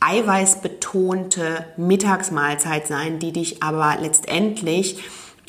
eiweißbetonte 0.00 1.66
Mittagsmahlzeit 1.76 2.86
sein, 2.86 3.18
die 3.18 3.32
dich 3.32 3.62
aber 3.62 3.96
letztendlich 4.00 5.02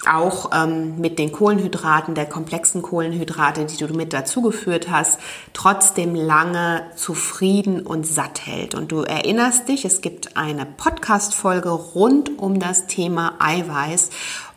auch 0.06 0.52
ähm, 0.54 1.00
mit 1.00 1.18
den 1.18 1.32
Kohlenhydraten, 1.32 2.14
der 2.14 2.28
komplexen 2.28 2.82
Kohlenhydrate, 2.82 3.66
die 3.66 3.78
du 3.78 3.88
mit 3.94 4.14
dazugeführt 4.14 4.92
hast, 4.92 5.20
trotzdem 5.54 6.14
lange 6.14 6.84
zufrieden 6.96 7.82
und 7.82 8.06
satt 8.06 8.46
hält. 8.46 8.76
Und 8.76 8.92
du 8.92 9.02
erinnerst 9.02 9.68
dich, 9.68 9.86
es 9.86 10.02
gibt 10.02 10.38
eine 10.38 10.66
Podcast-Folge 10.66 11.70
rund 11.70 12.38
um 12.38 12.60
das 12.60 12.86
Thema 12.86 13.34
Eiweiß. 13.40 14.12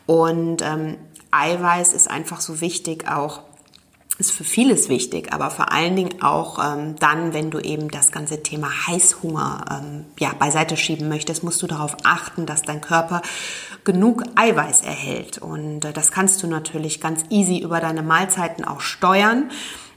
Und 0.05 0.61
ähm, 0.61 0.97
Eiweiß 1.31 1.93
ist 1.93 2.09
einfach 2.09 2.41
so 2.41 2.61
wichtig 2.61 3.07
auch 3.07 3.41
ist 4.21 4.31
für 4.31 4.43
vieles 4.43 4.87
wichtig, 4.87 5.33
aber 5.33 5.49
vor 5.49 5.71
allen 5.71 5.95
Dingen 5.95 6.21
auch 6.21 6.59
ähm, 6.63 6.95
dann, 6.99 7.33
wenn 7.33 7.49
du 7.49 7.59
eben 7.59 7.89
das 7.89 8.11
ganze 8.11 8.43
Thema 8.43 8.69
Heißhunger 8.87 9.65
ähm, 9.71 10.05
ja, 10.19 10.31
beiseite 10.37 10.77
schieben 10.77 11.09
möchtest, 11.09 11.43
musst 11.43 11.61
du 11.61 11.67
darauf 11.67 11.97
achten, 12.03 12.45
dass 12.45 12.61
dein 12.61 12.81
Körper 12.81 13.23
genug 13.83 14.23
Eiweiß 14.35 14.83
erhält. 14.83 15.39
Und 15.39 15.85
äh, 15.85 15.91
das 15.91 16.11
kannst 16.11 16.43
du 16.43 16.47
natürlich 16.47 17.01
ganz 17.01 17.23
easy 17.29 17.59
über 17.59 17.79
deine 17.79 18.03
Mahlzeiten 18.03 18.63
auch 18.63 18.81
steuern 18.81 19.49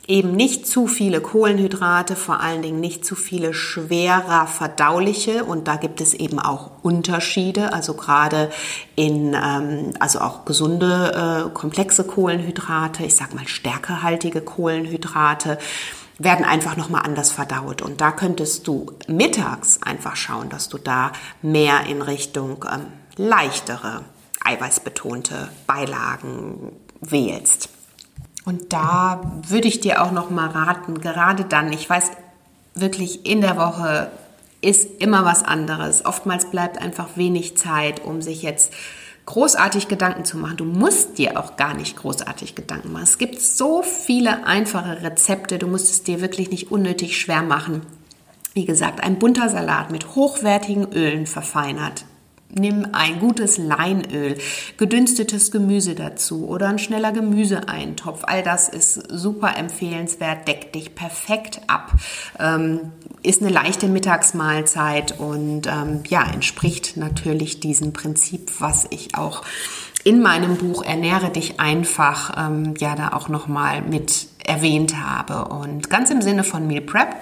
eben 0.07 0.33
nicht 0.33 0.67
zu 0.67 0.87
viele 0.87 1.21
Kohlenhydrate, 1.21 2.15
vor 2.17 2.41
allen 2.41 2.63
Dingen 2.63 2.81
nicht 2.81 3.05
zu 3.05 3.15
viele 3.15 3.55
schwerer 3.55 4.47
verdauliche 4.47 5.45
und 5.45 5.67
da 5.67 5.77
gibt 5.77 6.01
es 6.01 6.13
eben 6.15 6.39
auch 6.39 6.71
Unterschiede, 6.83 7.73
also 7.73 7.95
gerade 7.95 8.51
in, 8.97 9.35
ähm, 9.35 9.95
also 10.01 10.21
auch 10.21 10.45
gesunde, 10.45 11.47
äh, 11.47 11.55
komplexe 11.55 12.05
Kohlenhydrate, 12.05 13.05
ich 13.05 13.17
sag 13.17 13.35
mal 13.35 13.49
stärkehaltige 13.49 14.43
Kohlenhydrate, 14.43 15.59
werden 16.19 16.45
einfach 16.45 16.77
nochmal 16.77 17.03
anders 17.05 17.33
verdaut. 17.33 17.83
Und 17.83 18.01
da 18.01 18.13
könntest 18.13 18.69
du 18.69 18.87
mittags 19.09 19.81
einfach 19.83 20.17
schauen, 20.17 20.49
dass 20.49 20.69
du 20.69 20.79
da 20.79 21.13
mehr 21.43 21.87
in 21.87 22.03
Richtung 22.03 22.65
ähm, 22.73 22.87
leichtere, 23.17 24.05
eiweißbetonte 24.45 25.49
Beilagen 25.67 26.73
wählst. 27.01 27.69
Und 28.45 28.73
da 28.73 29.21
würde 29.49 29.69
ich 29.69 29.81
dir 29.81 30.03
auch 30.03 30.13
noch 30.13 30.31
mal 30.31 30.49
raten, 30.49 31.01
gerade 31.01 31.45
dann, 31.45 31.73
ich 31.73 31.89
weiß 31.89 32.11
wirklich 32.75 33.25
in 33.27 33.41
der 33.41 33.57
Woche 33.57 34.11
ist 34.61 35.01
immer 35.01 35.25
was 35.25 35.43
anderes. 35.43 36.05
Oftmals 36.05 36.47
bleibt 36.47 36.81
einfach 36.81 37.17
wenig 37.17 37.57
Zeit, 37.57 38.05
um 38.05 38.23
sich 38.23 38.43
jetzt 38.43 38.73
großartig 39.27 39.89
Gedanken 39.89 40.25
zu 40.25 40.39
machen. 40.39 40.57
Du 40.57 40.65
musst 40.65 41.19
dir 41.19 41.39
auch 41.39 41.57
gar 41.57 41.75
nicht 41.75 41.97
großartig 41.97 42.55
Gedanken 42.55 42.93
machen. 42.93 43.05
Es 43.05 43.19
gibt 43.19 43.41
so 43.41 43.83
viele 43.83 44.47
einfache 44.47 45.03
Rezepte. 45.03 45.59
Du 45.59 45.67
musst 45.67 45.91
es 45.91 46.03
dir 46.03 46.21
wirklich 46.21 46.51
nicht 46.51 46.71
unnötig 46.71 47.19
schwer 47.19 47.43
machen. 47.43 47.83
Wie 48.55 48.65
gesagt, 48.65 49.03
ein 49.03 49.19
bunter 49.19 49.49
Salat 49.49 49.91
mit 49.91 50.15
hochwertigen 50.15 50.93
Ölen 50.93 51.27
verfeinert. 51.27 52.05
Nimm 52.57 52.87
ein 52.93 53.19
gutes 53.19 53.59
Leinöl, 53.59 54.39
gedünstetes 54.77 55.51
Gemüse 55.51 55.95
dazu 55.95 56.47
oder 56.47 56.69
ein 56.69 56.79
schneller 56.79 57.13
Gemüseeintopf. 57.13 58.23
All 58.25 58.43
das 58.43 58.69
ist 58.69 58.95
super 59.11 59.57
empfehlenswert, 59.57 60.47
deckt 60.47 60.75
dich 60.75 60.95
perfekt 60.95 61.61
ab, 61.67 61.93
ähm, 62.39 62.93
ist 63.23 63.43
eine 63.43 63.51
leichte 63.51 63.89
Mittagsmahlzeit 63.89 65.19
und 65.19 65.67
ähm, 65.67 66.03
ja, 66.09 66.25
entspricht 66.33 66.97
natürlich 66.97 67.61
diesem 67.61 67.93
Prinzip, 67.93 68.53
was 68.61 68.87
ich 68.91 69.17
auch 69.17 69.43
in 70.05 70.21
meinem 70.21 70.57
Buch 70.57 70.85
Ernähre 70.85 71.31
dich 71.31 71.59
einfach 71.59 72.35
ähm, 72.37 72.75
ja 72.79 72.95
da 72.95 73.13
auch 73.15 73.29
nochmal 73.29 73.83
mit 73.83 74.29
erwähnt 74.45 74.97
habe. 75.03 75.47
Und 75.47 75.91
ganz 75.91 76.11
im 76.11 76.23
Sinne 76.23 76.45
von 76.45 76.67
Meal 76.67 76.83
Prep 76.83 77.17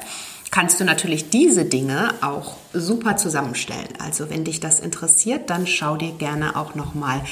kannst 0.52 0.78
du 0.78 0.84
natürlich 0.84 1.30
diese 1.30 1.64
Dinge 1.64 2.14
auch 2.20 2.56
super 2.72 3.16
zusammenstellen. 3.16 3.88
Also 3.98 4.30
wenn 4.30 4.44
dich 4.44 4.60
das 4.60 4.78
interessiert, 4.78 5.50
dann 5.50 5.66
schau 5.66 5.96
dir 5.96 6.12
gerne 6.12 6.54
auch 6.54 6.76
nochmal 6.76 7.22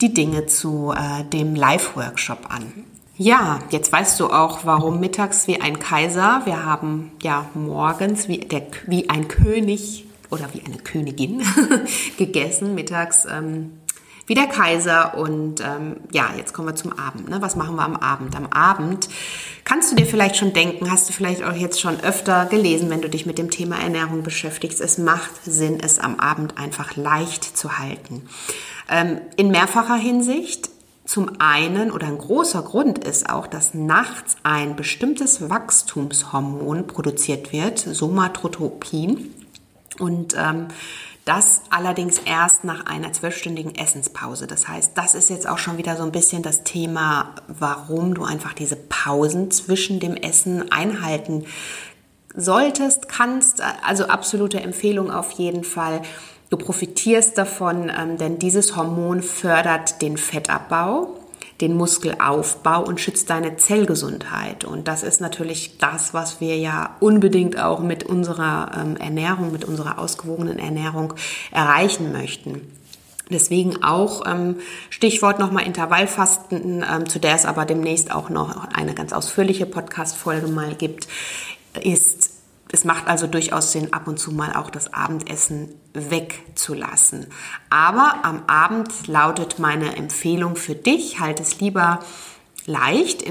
die 0.00 0.14
Dinge 0.14 0.46
zu 0.46 0.94
äh, 0.96 1.24
dem 1.24 1.54
Live-Workshop 1.54 2.46
an. 2.48 2.72
Ja, 3.18 3.58
jetzt 3.70 3.92
weißt 3.92 4.18
du 4.20 4.28
auch, 4.28 4.60
warum 4.64 5.00
mittags 5.00 5.46
wie 5.48 5.60
ein 5.60 5.80
Kaiser. 5.80 6.42
Wir 6.44 6.64
haben 6.64 7.10
ja 7.20 7.46
morgens 7.54 8.28
wie, 8.28 8.38
der, 8.38 8.62
wie 8.86 9.10
ein 9.10 9.28
König 9.28 10.06
oder 10.30 10.48
wie 10.54 10.64
eine 10.64 10.78
Königin 10.78 11.42
gegessen. 12.16 12.74
Mittags 12.74 13.26
ähm, 13.26 13.72
wie 14.26 14.34
der 14.34 14.46
Kaiser. 14.46 15.16
Und 15.16 15.60
ähm, 15.60 15.96
ja, 16.12 16.30
jetzt 16.36 16.52
kommen 16.52 16.68
wir 16.68 16.74
zum 16.74 16.98
Abend. 16.98 17.28
Ne? 17.28 17.40
Was 17.40 17.56
machen 17.56 17.76
wir 17.76 17.84
am 17.84 17.96
Abend? 17.96 18.36
Am 18.36 18.46
Abend 18.46 19.08
kannst 19.64 19.90
du 19.90 19.96
dir 19.96 20.06
vielleicht 20.06 20.36
schon 20.36 20.52
denken, 20.52 20.90
hast 20.90 21.08
du 21.08 21.12
vielleicht 21.12 21.42
auch 21.42 21.54
jetzt 21.54 21.80
schon 21.80 22.00
öfter 22.00 22.46
gelesen, 22.46 22.90
wenn 22.90 23.02
du 23.02 23.08
dich 23.08 23.26
mit 23.26 23.38
dem 23.38 23.50
Thema 23.50 23.76
Ernährung 23.76 24.22
beschäftigst. 24.22 24.80
Es 24.80 24.98
macht 24.98 25.44
Sinn, 25.44 25.80
es 25.80 25.98
am 25.98 26.20
Abend 26.20 26.58
einfach 26.58 26.96
leicht 26.96 27.44
zu 27.56 27.78
halten. 27.78 28.22
Ähm, 28.88 29.20
in 29.36 29.50
mehrfacher 29.50 29.96
Hinsicht. 29.96 30.70
Zum 31.04 31.40
einen 31.40 31.90
oder 31.90 32.06
ein 32.06 32.16
großer 32.16 32.62
Grund 32.62 33.02
ist 33.04 33.28
auch, 33.28 33.48
dass 33.48 33.74
nachts 33.74 34.36
ein 34.44 34.76
bestimmtes 34.76 35.50
Wachstumshormon 35.50 36.86
produziert 36.86 37.52
wird, 37.52 37.80
Somatotropin. 37.80 39.34
Und 39.98 40.34
ähm, 40.38 40.68
das 41.24 41.62
allerdings 41.70 42.18
erst 42.18 42.64
nach 42.64 42.86
einer 42.86 43.12
zwölfstündigen 43.12 43.74
Essenspause. 43.76 44.46
Das 44.46 44.66
heißt, 44.66 44.92
das 44.96 45.14
ist 45.14 45.30
jetzt 45.30 45.48
auch 45.48 45.58
schon 45.58 45.78
wieder 45.78 45.96
so 45.96 46.02
ein 46.02 46.10
bisschen 46.10 46.42
das 46.42 46.64
Thema, 46.64 47.34
warum 47.46 48.14
du 48.14 48.24
einfach 48.24 48.54
diese 48.54 48.76
Pausen 48.76 49.50
zwischen 49.50 50.00
dem 50.00 50.16
Essen 50.16 50.72
einhalten 50.72 51.44
solltest, 52.34 53.08
kannst. 53.08 53.62
Also 53.84 54.06
absolute 54.06 54.60
Empfehlung 54.60 55.10
auf 55.10 55.30
jeden 55.32 55.64
Fall. 55.64 56.02
Du 56.50 56.56
profitierst 56.56 57.38
davon, 57.38 57.90
ähm, 57.96 58.18
denn 58.18 58.38
dieses 58.38 58.76
Hormon 58.76 59.22
fördert 59.22 60.02
den 60.02 60.16
Fettabbau 60.16 61.21
den 61.62 61.76
Muskelaufbau 61.76 62.82
und 62.84 63.00
schützt 63.00 63.30
deine 63.30 63.56
Zellgesundheit. 63.56 64.64
Und 64.64 64.88
das 64.88 65.02
ist 65.02 65.20
natürlich 65.20 65.78
das, 65.78 66.12
was 66.12 66.40
wir 66.40 66.58
ja 66.58 66.96
unbedingt 67.00 67.58
auch 67.58 67.80
mit 67.80 68.04
unserer 68.04 68.72
ähm, 68.76 68.96
Ernährung, 68.96 69.52
mit 69.52 69.64
unserer 69.64 69.98
ausgewogenen 69.98 70.58
Ernährung 70.58 71.14
erreichen 71.52 72.12
möchten. 72.12 72.60
Deswegen 73.30 73.82
auch 73.84 74.26
ähm, 74.26 74.56
Stichwort 74.90 75.38
nochmal 75.38 75.64
Intervallfasten, 75.64 76.84
ähm, 76.90 77.08
zu 77.08 77.20
der 77.20 77.36
es 77.36 77.46
aber 77.46 77.64
demnächst 77.64 78.12
auch 78.12 78.28
noch 78.28 78.68
eine 78.74 78.94
ganz 78.94 79.12
ausführliche 79.12 79.64
Podcast-Folge 79.64 80.48
mal 80.48 80.74
gibt, 80.74 81.06
ist 81.80 82.31
es 82.72 82.84
macht 82.84 83.06
also 83.06 83.26
durchaus 83.26 83.70
Sinn, 83.70 83.92
ab 83.92 84.08
und 84.08 84.18
zu 84.18 84.32
mal 84.32 84.54
auch 84.56 84.70
das 84.70 84.92
Abendessen 84.94 85.74
wegzulassen. 85.92 87.26
Aber 87.68 88.24
am 88.24 88.44
Abend 88.46 89.06
lautet 89.06 89.58
meine 89.58 89.94
Empfehlung 89.96 90.56
für 90.56 90.74
dich, 90.74 91.20
halt 91.20 91.38
es 91.38 91.60
lieber 91.60 92.00
leicht 92.64 93.22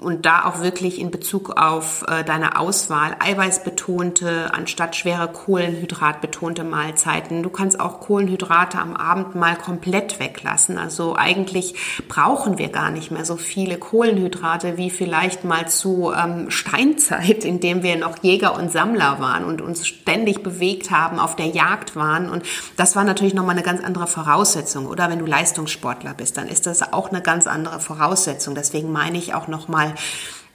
und 0.00 0.26
da 0.26 0.44
auch 0.44 0.62
wirklich 0.62 1.00
in 1.00 1.10
Bezug 1.10 1.60
auf 1.60 2.04
äh, 2.06 2.22
deine 2.22 2.58
Auswahl 2.58 3.16
eiweißbetonte 3.18 4.54
anstatt 4.54 4.94
schwere 4.94 5.28
Kohlenhydratbetonte 5.28 6.62
Mahlzeiten. 6.62 7.42
Du 7.42 7.50
kannst 7.50 7.80
auch 7.80 8.00
Kohlenhydrate 8.00 8.78
am 8.78 8.96
Abend 8.96 9.34
mal 9.34 9.56
komplett 9.56 10.20
weglassen. 10.20 10.78
Also 10.78 11.16
eigentlich 11.16 11.74
brauchen 12.06 12.58
wir 12.58 12.68
gar 12.68 12.90
nicht 12.90 13.10
mehr 13.10 13.24
so 13.24 13.36
viele 13.36 13.76
Kohlenhydrate 13.76 14.76
wie 14.76 14.90
vielleicht 14.90 15.44
mal 15.44 15.66
zu 15.68 16.12
ähm, 16.16 16.50
Steinzeit, 16.50 17.44
in 17.44 17.58
dem 17.58 17.82
wir 17.82 17.96
noch 17.96 18.22
Jäger 18.22 18.54
und 18.54 18.70
Sammler 18.70 19.18
waren 19.18 19.44
und 19.44 19.60
uns 19.60 19.86
ständig 19.86 20.44
bewegt 20.44 20.92
haben, 20.92 21.18
auf 21.18 21.34
der 21.34 21.46
Jagd 21.46 21.96
waren. 21.96 22.30
Und 22.30 22.44
das 22.76 22.94
war 22.94 23.02
natürlich 23.02 23.34
nochmal 23.34 23.56
eine 23.56 23.64
ganz 23.64 23.82
andere 23.82 24.06
Voraussetzung. 24.06 24.86
Oder 24.86 25.10
wenn 25.10 25.18
du 25.18 25.26
Leistungssportler 25.26 26.14
bist, 26.14 26.36
dann 26.36 26.46
ist 26.46 26.66
das 26.66 26.92
auch 26.92 27.10
eine 27.10 27.20
ganz 27.20 27.48
andere 27.48 27.80
Voraussetzung. 27.80 28.54
Deswegen 28.54 28.92
meine 28.92 29.18
ich 29.18 29.34
auch 29.34 29.48
nochmal 29.48 29.87
weil 29.88 29.94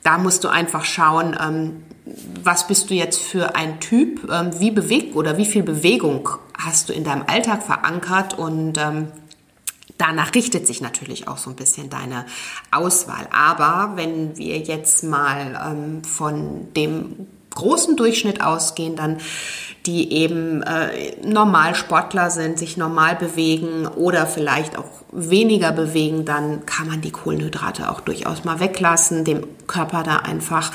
da 0.04 0.18
musst 0.18 0.44
du 0.44 0.50
einfach 0.50 0.86
schauen, 0.86 1.38
ähm, 1.40 1.84
was 2.44 2.68
bist 2.68 2.90
du 2.90 2.94
jetzt 2.94 3.22
für 3.22 3.56
ein 3.56 3.80
Typ, 3.80 4.30
ähm, 4.30 4.52
wie 4.60 4.72
bewegt 4.72 5.16
oder 5.16 5.38
wie 5.38 5.46
viel 5.46 5.64
Bewegung 5.64 6.30
hast 6.58 6.90
du 6.90 6.94
in 6.94 7.04
deinem 7.04 7.24
Alltag 7.28 7.64
verankert 7.64 8.38
und 8.38 8.78
ähm, 8.78 9.08
Danach 10.00 10.34
richtet 10.34 10.66
sich 10.66 10.82
natürlich 10.82 11.28
auch 11.28 11.38
so 11.38 11.52
ein 11.52 11.56
bisschen 11.56 11.90
deine 11.90 12.26
Auswahl. 12.72 13.28
Aber 13.32 13.96
wenn 13.96 14.36
wir 14.38 14.58
jetzt 14.58 15.04
mal 15.04 15.72
ähm, 15.72 16.04
von 16.04 16.74
dem 16.74 17.28
großen 17.52 17.96
Durchschnitt 17.96 18.42
ausgehen, 18.42 18.96
dann 18.96 19.20
die 19.86 20.14
eben 20.14 20.62
äh, 20.62 21.16
normal 21.26 21.76
Sportler 21.76 22.30
sind, 22.30 22.58
sich 22.58 22.78
normal 22.78 23.16
bewegen 23.16 23.86
oder 23.88 24.26
vielleicht 24.26 24.78
auch 24.78 25.04
weniger 25.12 25.72
bewegen, 25.72 26.26
dann 26.26 26.66
kann 26.66 26.88
man 26.88 27.02
die 27.02 27.12
Kohlenhydrate 27.12 27.92
auch 27.92 28.02
durchaus 28.02 28.46
mal 28.46 28.60
weglassen, 28.60 29.26
dem 29.26 29.46
Körper 29.68 30.04
da 30.04 30.18
einfach 30.18 30.72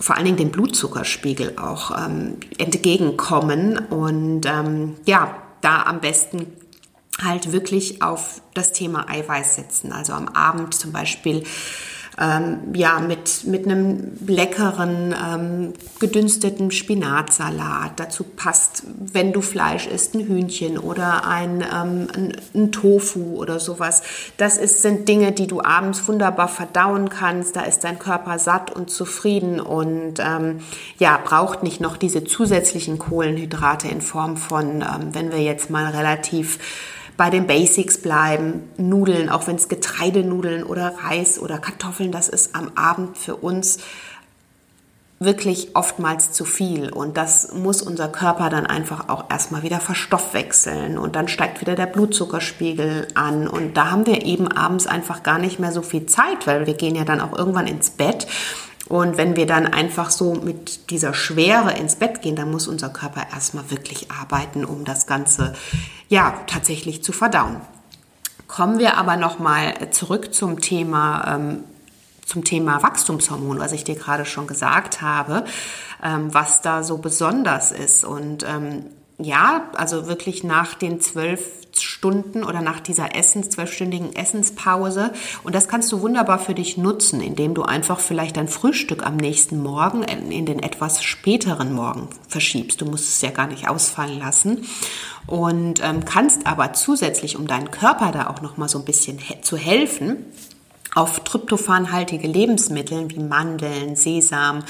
vor 0.00 0.16
allen 0.16 0.24
Dingen 0.24 0.36
den 0.36 0.50
Blutzuckerspiegel 0.50 1.56
auch 1.58 1.96
ähm, 1.96 2.38
entgegenkommen 2.58 3.78
und 3.78 4.46
ähm, 4.46 4.96
ja, 5.06 5.36
da 5.60 5.84
am 5.84 6.00
besten 6.00 6.46
halt 7.22 7.52
wirklich 7.52 8.02
auf 8.02 8.42
das 8.54 8.72
Thema 8.72 9.08
Eiweiß 9.08 9.54
setzen. 9.54 9.92
Also 9.92 10.12
am 10.12 10.28
Abend 10.28 10.74
zum 10.74 10.92
Beispiel 10.92 11.44
ähm, 12.20 12.58
ja, 12.74 13.00
mit, 13.00 13.44
mit 13.44 13.66
einem 13.66 14.12
leckeren 14.26 15.14
ähm, 15.14 15.72
gedünsteten 15.98 16.70
Spinatsalat. 16.70 17.92
Dazu 17.96 18.24
passt, 18.24 18.84
wenn 19.12 19.32
du 19.32 19.40
Fleisch 19.40 19.88
isst, 19.88 20.14
ein 20.14 20.20
Hühnchen 20.20 20.78
oder 20.78 21.26
ein, 21.26 21.62
ähm, 21.62 22.06
ein, 22.14 22.32
ein, 22.54 22.72
Tofu 22.72 23.36
oder 23.36 23.58
sowas. 23.58 24.02
Das 24.36 24.58
ist, 24.58 24.82
sind 24.82 25.08
Dinge, 25.08 25.32
die 25.32 25.48
du 25.48 25.60
abends 25.60 26.06
wunderbar 26.06 26.48
verdauen 26.48 27.08
kannst. 27.08 27.56
Da 27.56 27.62
ist 27.62 27.82
dein 27.82 27.98
Körper 27.98 28.38
satt 28.38 28.70
und 28.70 28.90
zufrieden 28.90 29.58
und 29.58 30.20
ähm, 30.20 30.60
ja, 30.98 31.18
braucht 31.22 31.64
nicht 31.64 31.80
noch 31.80 31.96
diese 31.96 32.22
zusätzlichen 32.22 32.98
Kohlenhydrate 32.98 33.88
in 33.88 34.00
Form 34.00 34.36
von, 34.36 34.82
ähm, 34.82 35.08
wenn 35.12 35.32
wir 35.32 35.40
jetzt 35.40 35.68
mal 35.68 35.86
relativ 35.86 36.58
bei 37.16 37.30
den 37.30 37.46
Basics 37.46 37.98
bleiben. 37.98 38.68
Nudeln, 38.76 39.28
auch 39.28 39.46
wenn 39.46 39.56
es 39.56 39.68
Getreidenudeln 39.68 40.64
oder 40.64 40.94
Reis 41.04 41.38
oder 41.38 41.58
Kartoffeln, 41.58 42.12
das 42.12 42.28
ist 42.28 42.54
am 42.54 42.72
Abend 42.74 43.16
für 43.16 43.36
uns 43.36 43.78
wirklich 45.20 45.74
oftmals 45.74 46.32
zu 46.32 46.44
viel. 46.44 46.90
Und 46.90 47.16
das 47.16 47.52
muss 47.52 47.82
unser 47.82 48.08
Körper 48.08 48.50
dann 48.50 48.66
einfach 48.66 49.08
auch 49.08 49.30
erstmal 49.30 49.62
wieder 49.62 49.80
verstoffwechseln. 49.80 50.98
Und 50.98 51.16
dann 51.16 51.28
steigt 51.28 51.60
wieder 51.60 51.74
der 51.74 51.86
Blutzuckerspiegel 51.86 53.08
an. 53.14 53.48
Und 53.48 53.76
da 53.76 53.90
haben 53.90 54.06
wir 54.06 54.24
eben 54.24 54.48
abends 54.48 54.86
einfach 54.86 55.22
gar 55.22 55.38
nicht 55.38 55.58
mehr 55.58 55.72
so 55.72 55.82
viel 55.82 56.06
Zeit, 56.06 56.46
weil 56.46 56.66
wir 56.66 56.74
gehen 56.74 56.96
ja 56.96 57.04
dann 57.04 57.20
auch 57.20 57.36
irgendwann 57.36 57.66
ins 57.66 57.90
Bett 57.90 58.26
und 58.88 59.16
wenn 59.16 59.36
wir 59.36 59.46
dann 59.46 59.66
einfach 59.66 60.10
so 60.10 60.34
mit 60.34 60.90
dieser 60.90 61.14
Schwere 61.14 61.72
ins 61.72 61.96
Bett 61.96 62.20
gehen, 62.20 62.36
dann 62.36 62.50
muss 62.50 62.68
unser 62.68 62.90
Körper 62.90 63.26
erstmal 63.32 63.70
wirklich 63.70 64.10
arbeiten, 64.10 64.64
um 64.64 64.84
das 64.84 65.06
Ganze 65.06 65.54
ja 66.08 66.42
tatsächlich 66.46 67.02
zu 67.02 67.12
verdauen. 67.12 67.60
Kommen 68.46 68.78
wir 68.78 68.98
aber 68.98 69.16
nochmal 69.16 69.90
zurück 69.90 70.34
zum 70.34 70.60
Thema, 70.60 71.34
ähm, 71.34 71.64
zum 72.26 72.44
Thema 72.44 72.82
Wachstumshormon, 72.82 73.58
was 73.58 73.72
ich 73.72 73.84
dir 73.84 73.96
gerade 73.96 74.26
schon 74.26 74.46
gesagt 74.46 75.00
habe, 75.00 75.44
ähm, 76.02 76.32
was 76.32 76.60
da 76.60 76.82
so 76.82 76.98
besonders 76.98 77.72
ist. 77.72 78.04
Und 78.04 78.44
ähm, 78.46 78.84
ja, 79.18 79.70
also 79.74 80.08
wirklich 80.08 80.44
nach 80.44 80.74
den 80.74 81.00
zwölf 81.00 81.63
Stunden 82.04 82.44
oder 82.44 82.60
nach 82.60 82.80
dieser 82.80 83.16
Essens, 83.16 83.48
zwölfstündigen 83.48 84.14
Essenspause. 84.14 85.14
Und 85.42 85.54
das 85.54 85.68
kannst 85.68 85.90
du 85.90 86.02
wunderbar 86.02 86.38
für 86.38 86.52
dich 86.52 86.76
nutzen, 86.76 87.22
indem 87.22 87.54
du 87.54 87.62
einfach 87.62 87.98
vielleicht 87.98 88.36
dein 88.36 88.46
Frühstück 88.46 89.06
am 89.06 89.16
nächsten 89.16 89.62
Morgen 89.62 90.02
in 90.02 90.44
den 90.44 90.62
etwas 90.62 91.02
späteren 91.02 91.72
Morgen 91.72 92.08
verschiebst. 92.28 92.82
Du 92.82 92.84
musst 92.84 93.08
es 93.08 93.22
ja 93.22 93.30
gar 93.30 93.46
nicht 93.46 93.70
ausfallen 93.70 94.18
lassen 94.18 94.66
und 95.26 95.82
ähm, 95.82 96.04
kannst 96.04 96.46
aber 96.46 96.74
zusätzlich, 96.74 97.38
um 97.38 97.46
deinen 97.46 97.70
Körper 97.70 98.12
da 98.12 98.26
auch 98.26 98.42
noch 98.42 98.58
mal 98.58 98.68
so 98.68 98.80
ein 98.80 98.84
bisschen 98.84 99.16
he 99.16 99.40
zu 99.40 99.56
helfen, 99.56 100.26
auf 100.94 101.20
tryptophanhaltige 101.20 102.28
Lebensmittel 102.28 103.10
wie 103.10 103.18
Mandeln, 103.18 103.96
Sesam, 103.96 104.64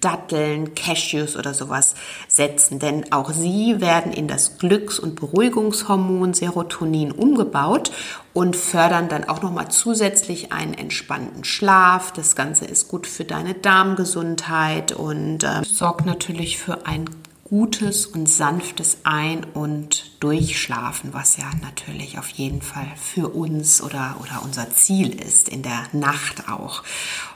Datteln, 0.00 0.74
Cashews 0.74 1.36
oder 1.36 1.54
sowas 1.54 1.94
setzen, 2.28 2.78
denn 2.78 3.12
auch 3.12 3.32
sie 3.32 3.80
werden 3.80 4.12
in 4.12 4.28
das 4.28 4.58
Glücks- 4.58 5.00
und 5.00 5.16
Beruhigungshormon 5.16 6.34
Serotonin 6.34 7.10
umgebaut 7.10 7.90
und 8.32 8.54
fördern 8.54 9.08
dann 9.08 9.24
auch 9.24 9.42
nochmal 9.42 9.70
zusätzlich 9.70 10.52
einen 10.52 10.74
entspannten 10.74 11.42
Schlaf. 11.42 12.12
Das 12.12 12.36
Ganze 12.36 12.64
ist 12.64 12.86
gut 12.88 13.06
für 13.06 13.24
deine 13.24 13.54
Darmgesundheit 13.54 14.92
und 14.92 15.42
äh, 15.42 15.62
sorgt 15.64 16.06
natürlich 16.06 16.58
für 16.58 16.86
ein 16.86 17.06
gutes 17.48 18.06
und 18.06 18.28
sanftes 18.28 18.98
Ein- 19.04 19.44
und 19.54 20.22
Durchschlafen, 20.22 21.14
was 21.14 21.36
ja 21.36 21.50
natürlich 21.62 22.18
auf 22.18 22.28
jeden 22.28 22.60
Fall 22.60 22.88
für 22.96 23.28
uns 23.28 23.82
oder, 23.82 24.16
oder 24.20 24.42
unser 24.44 24.70
Ziel 24.70 25.20
ist, 25.20 25.48
in 25.48 25.62
der 25.62 25.82
Nacht 25.92 26.48
auch. 26.48 26.82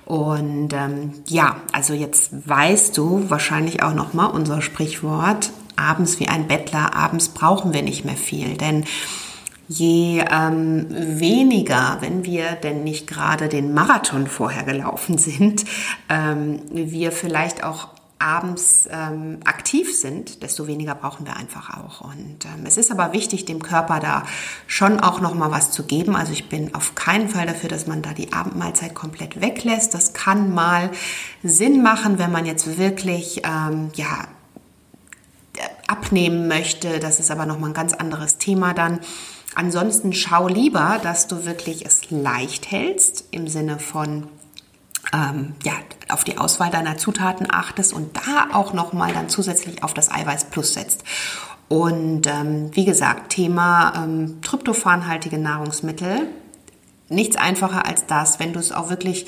Und 0.05 0.73
ähm, 0.73 1.13
ja, 1.27 1.57
also 1.73 1.95
jetzt 1.95 2.49
weißt 2.49 2.97
du 2.99 3.31
wahrscheinlich 3.31 3.83
auch 3.83 3.95
nochmal 3.95 4.31
unser 4.31 4.61
Sprichwort, 4.61 5.51
abends 5.77 6.21
wie 6.21 6.29
ein 6.29 6.49
Bettler, 6.49 6.95
abends 6.95 7.31
brauchen 7.31 7.73
wir 7.73 7.83
nicht 7.83 8.05
mehr 8.05 8.17
viel, 8.17 8.57
denn 8.57 8.85
je 9.69 10.25
ähm, 10.31 10.87
weniger, 10.91 11.99
wenn 12.01 12.25
wir 12.25 12.53
denn 12.53 12.85
nicht 12.85 13.07
gerade 13.07 13.49
den 13.49 13.73
Marathon 13.73 14.27
vorher 14.27 14.65
gelaufen 14.65 15.19
sind, 15.19 15.65
ähm, 16.09 16.61
wir 16.71 17.13
vielleicht 17.13 17.65
auch 17.65 17.89
abends 18.23 18.89
ähm, 18.91 19.41
aktiv 19.45 19.99
sind, 19.99 20.43
desto 20.43 20.67
weniger 20.67 20.95
brauchen 20.95 21.27
wir 21.27 21.37
einfach 21.37 21.77
auch. 21.77 22.01
Und 22.01 22.45
ähm, 22.45 22.65
es 22.65 22.77
ist 22.77 22.91
aber 22.91 23.13
wichtig, 23.13 23.45
dem 23.45 23.63
Körper 23.63 24.01
da 24.01 24.25
schon 24.67 25.01
auch 25.01 25.21
noch 25.21 25.35
mal 25.35 25.51
was 25.51 25.71
zu 25.71 25.83
geben. 25.85 26.15
Also 26.15 26.33
ich 26.33 26.49
bin 26.49 26.75
auf 26.75 26.95
keinen 26.95 27.29
Fall 27.29 27.47
dafür, 27.47 27.69
dass 27.69 27.87
man 27.87 28.03
da 28.03 28.13
die 28.13 28.33
Abendmahlzeit 28.33 28.95
komplett 28.95 29.41
weglässt. 29.41 29.93
Das 29.95 30.13
kann 30.13 30.55
mal 30.55 30.91
Sinn 31.43 31.83
machen, 31.83 32.19
wenn 32.19 32.31
man 32.31 32.47
jetzt 32.47 32.79
wirklich 32.79 33.43
ähm, 33.45 33.91
ja 33.95 34.29
abnehmen 35.87 36.49
möchte. 36.49 37.01
Das 37.01 37.21
ist 37.21 37.31
aber 37.31 37.47
noch 37.47 37.59
mal 37.59 37.69
ein 37.69 37.75
ganz 37.75 37.93
anderes 37.93 38.39
Thema 38.39 38.73
dann. 38.73 39.01
Ansonsten 39.55 40.13
schau 40.13 40.49
lieber, 40.49 40.99
dass 41.03 41.27
du 41.27 41.45
wirklich 41.45 41.85
es 41.85 42.11
leicht 42.11 42.71
hältst 42.71 43.25
im 43.33 43.49
Sinne 43.49 43.79
von 43.79 44.29
ähm, 45.13 45.55
ja, 45.65 45.73
auf 46.09 46.25
die 46.25 46.39
Auswahl 46.39 46.71
deiner 46.71 46.97
Zutaten 46.97 47.49
achtest 47.51 47.93
und 47.93 48.17
da 48.17 48.55
auch 48.55 48.73
nochmal 48.73 49.13
dann 49.13 49.29
zusätzlich 49.29 49.83
auf 49.83 49.95
das 49.95 50.11
Eiweiß 50.11 50.47
Plus 50.47 50.75
setzt. 50.75 51.05
Und 51.69 52.27
ähm, 52.27 52.71
wie 52.75 52.85
gesagt, 52.85 53.31
Thema 53.31 53.95
ähm, 53.97 54.41
tryptophanhaltige 54.43 55.39
Nahrungsmittel. 55.39 56.29
Nichts 57.09 57.37
einfacher 57.37 57.87
als 57.87 58.07
das, 58.07 58.41
wenn 58.41 58.53
du 58.53 58.59
es 58.59 58.73
auch 58.73 58.91
wirklich 58.91 59.27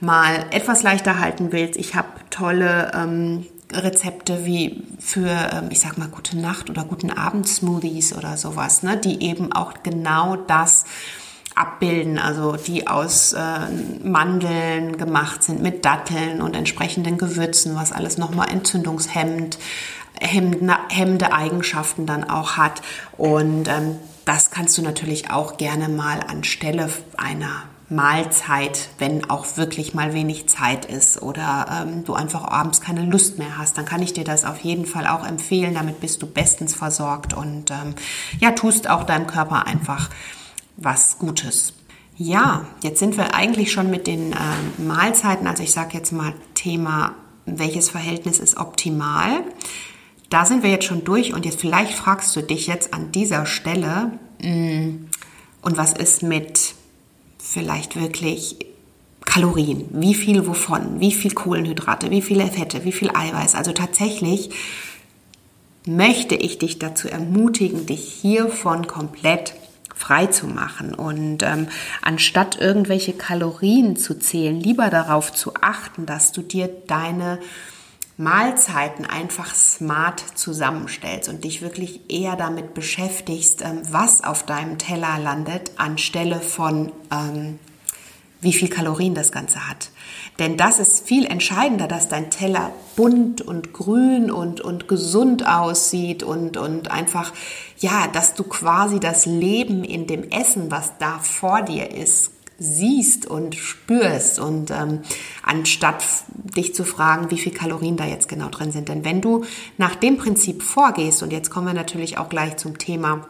mal 0.00 0.46
etwas 0.50 0.82
leichter 0.82 1.18
halten 1.18 1.52
willst. 1.52 1.78
Ich 1.78 1.94
habe 1.94 2.08
tolle 2.30 2.92
ähm, 2.94 3.46
Rezepte 3.72 4.44
wie 4.44 4.82
für, 4.98 5.28
ähm, 5.52 5.68
ich 5.70 5.80
sag 5.80 5.98
mal, 5.98 6.08
gute 6.08 6.38
Nacht 6.38 6.70
oder 6.70 6.84
guten 6.84 7.10
Abend 7.10 7.48
Smoothies 7.48 8.14
oder 8.14 8.36
sowas, 8.36 8.82
ne, 8.82 8.96
die 8.96 9.22
eben 9.22 9.52
auch 9.52 9.74
genau 9.82 10.36
das 10.36 10.84
abbilden, 11.56 12.18
also 12.18 12.52
die 12.52 12.86
aus 12.86 13.32
äh, 13.32 13.40
Mandeln 14.04 14.98
gemacht 14.98 15.42
sind 15.42 15.62
mit 15.62 15.84
Datteln 15.84 16.42
und 16.42 16.54
entsprechenden 16.54 17.18
Gewürzen, 17.18 17.74
was 17.74 17.92
alles 17.92 18.18
nochmal 18.18 18.50
entzündungshemmend, 18.50 19.58
hemmende 20.20 21.32
Eigenschaften 21.32 22.06
dann 22.06 22.28
auch 22.28 22.56
hat. 22.56 22.82
Und 23.16 23.68
ähm, 23.68 23.96
das 24.26 24.50
kannst 24.50 24.76
du 24.76 24.82
natürlich 24.82 25.30
auch 25.30 25.56
gerne 25.56 25.88
mal 25.88 26.20
anstelle 26.20 26.90
einer 27.16 27.64
Mahlzeit, 27.88 28.88
wenn 28.98 29.30
auch 29.30 29.56
wirklich 29.56 29.94
mal 29.94 30.12
wenig 30.12 30.48
Zeit 30.48 30.84
ist 30.84 31.22
oder 31.22 31.84
ähm, 31.86 32.04
du 32.04 32.14
einfach 32.14 32.44
abends 32.44 32.80
keine 32.80 33.02
Lust 33.02 33.38
mehr 33.38 33.56
hast, 33.56 33.78
dann 33.78 33.84
kann 33.84 34.02
ich 34.02 34.12
dir 34.12 34.24
das 34.24 34.44
auf 34.44 34.58
jeden 34.58 34.86
Fall 34.86 35.06
auch 35.06 35.24
empfehlen. 35.24 35.74
Damit 35.74 36.00
bist 36.00 36.20
du 36.20 36.26
bestens 36.26 36.74
versorgt 36.74 37.32
und 37.32 37.70
ähm, 37.70 37.94
ja, 38.40 38.50
tust 38.50 38.90
auch 38.90 39.04
deinem 39.04 39.28
Körper 39.28 39.66
einfach 39.66 40.10
was 40.76 41.18
Gutes. 41.18 41.72
Ja, 42.16 42.66
jetzt 42.82 42.98
sind 42.98 43.16
wir 43.16 43.34
eigentlich 43.34 43.72
schon 43.72 43.90
mit 43.90 44.06
den 44.06 44.32
äh, 44.32 44.36
Mahlzeiten, 44.82 45.46
also 45.46 45.62
ich 45.62 45.72
sage 45.72 45.96
jetzt 45.96 46.12
mal 46.12 46.32
Thema, 46.54 47.14
welches 47.44 47.90
Verhältnis 47.90 48.38
ist 48.38 48.56
optimal. 48.56 49.42
Da 50.30 50.44
sind 50.44 50.62
wir 50.62 50.70
jetzt 50.70 50.86
schon 50.86 51.04
durch 51.04 51.34
und 51.34 51.44
jetzt 51.44 51.60
vielleicht 51.60 51.92
fragst 51.92 52.34
du 52.34 52.42
dich 52.42 52.66
jetzt 52.66 52.94
an 52.94 53.12
dieser 53.12 53.46
Stelle, 53.46 54.12
mm, 54.42 55.06
und 55.62 55.76
was 55.76 55.92
ist 55.92 56.22
mit 56.22 56.74
vielleicht 57.38 58.00
wirklich 58.00 58.56
Kalorien? 59.24 59.86
Wie 59.90 60.14
viel 60.14 60.46
wovon? 60.46 61.00
Wie 61.00 61.12
viel 61.12 61.32
Kohlenhydrate? 61.32 62.10
Wie 62.10 62.22
viele 62.22 62.46
Fette? 62.46 62.84
Wie 62.84 62.92
viel 62.92 63.10
Eiweiß? 63.10 63.54
Also 63.54 63.72
tatsächlich 63.72 64.50
möchte 65.84 66.34
ich 66.34 66.58
dich 66.58 66.78
dazu 66.78 67.08
ermutigen, 67.08 67.86
dich 67.86 68.18
hiervon 68.20 68.86
komplett 68.86 69.54
frei 69.96 70.26
zu 70.26 70.46
machen. 70.46 70.94
Und 70.94 71.42
ähm, 71.42 71.68
anstatt 72.02 72.60
irgendwelche 72.60 73.14
Kalorien 73.14 73.96
zu 73.96 74.18
zählen, 74.18 74.60
lieber 74.60 74.90
darauf 74.90 75.32
zu 75.32 75.54
achten, 75.60 76.06
dass 76.06 76.32
du 76.32 76.42
dir 76.42 76.68
deine 76.86 77.40
Mahlzeiten 78.18 79.04
einfach 79.04 79.54
smart 79.54 80.20
zusammenstellst 80.20 81.28
und 81.28 81.44
dich 81.44 81.60
wirklich 81.60 82.00
eher 82.08 82.36
damit 82.36 82.74
beschäftigst, 82.74 83.62
ähm, 83.62 83.82
was 83.90 84.22
auf 84.22 84.44
deinem 84.44 84.78
Teller 84.78 85.18
landet, 85.18 85.72
anstelle 85.76 86.40
von 86.40 86.92
ähm, 87.10 87.58
wie 88.40 88.52
viel 88.52 88.68
Kalorien 88.68 89.14
das 89.14 89.32
Ganze 89.32 89.68
hat. 89.68 89.90
Denn 90.38 90.56
das 90.56 90.78
ist 90.78 91.06
viel 91.06 91.24
entscheidender, 91.24 91.88
dass 91.88 92.08
dein 92.08 92.30
Teller 92.30 92.72
bunt 92.94 93.40
und 93.40 93.72
grün 93.72 94.30
und, 94.30 94.60
und 94.60 94.88
gesund 94.88 95.46
aussieht 95.46 96.22
und, 96.22 96.56
und 96.56 96.90
einfach, 96.90 97.32
ja, 97.78 98.06
dass 98.12 98.34
du 98.34 98.44
quasi 98.44 99.00
das 99.00 99.24
Leben 99.24 99.82
in 99.82 100.06
dem 100.06 100.30
Essen, 100.30 100.70
was 100.70 100.92
da 100.98 101.18
vor 101.20 101.62
dir 101.62 101.90
ist, 101.90 102.32
siehst 102.58 103.26
und 103.26 103.54
spürst 103.54 104.38
und 104.38 104.70
ähm, 104.70 105.00
anstatt 105.42 106.02
dich 106.56 106.74
zu 106.74 106.84
fragen, 106.84 107.30
wie 107.30 107.38
viel 107.38 107.52
Kalorien 107.52 107.96
da 107.96 108.06
jetzt 108.06 108.28
genau 108.28 108.48
drin 108.48 108.72
sind. 108.72 108.88
Denn 108.88 109.04
wenn 109.04 109.20
du 109.20 109.44
nach 109.76 109.94
dem 109.94 110.16
Prinzip 110.16 110.62
vorgehst, 110.62 111.22
und 111.22 111.32
jetzt 111.32 111.50
kommen 111.50 111.66
wir 111.66 111.74
natürlich 111.74 112.16
auch 112.18 112.28
gleich 112.28 112.56
zum 112.56 112.78
Thema 112.78 113.26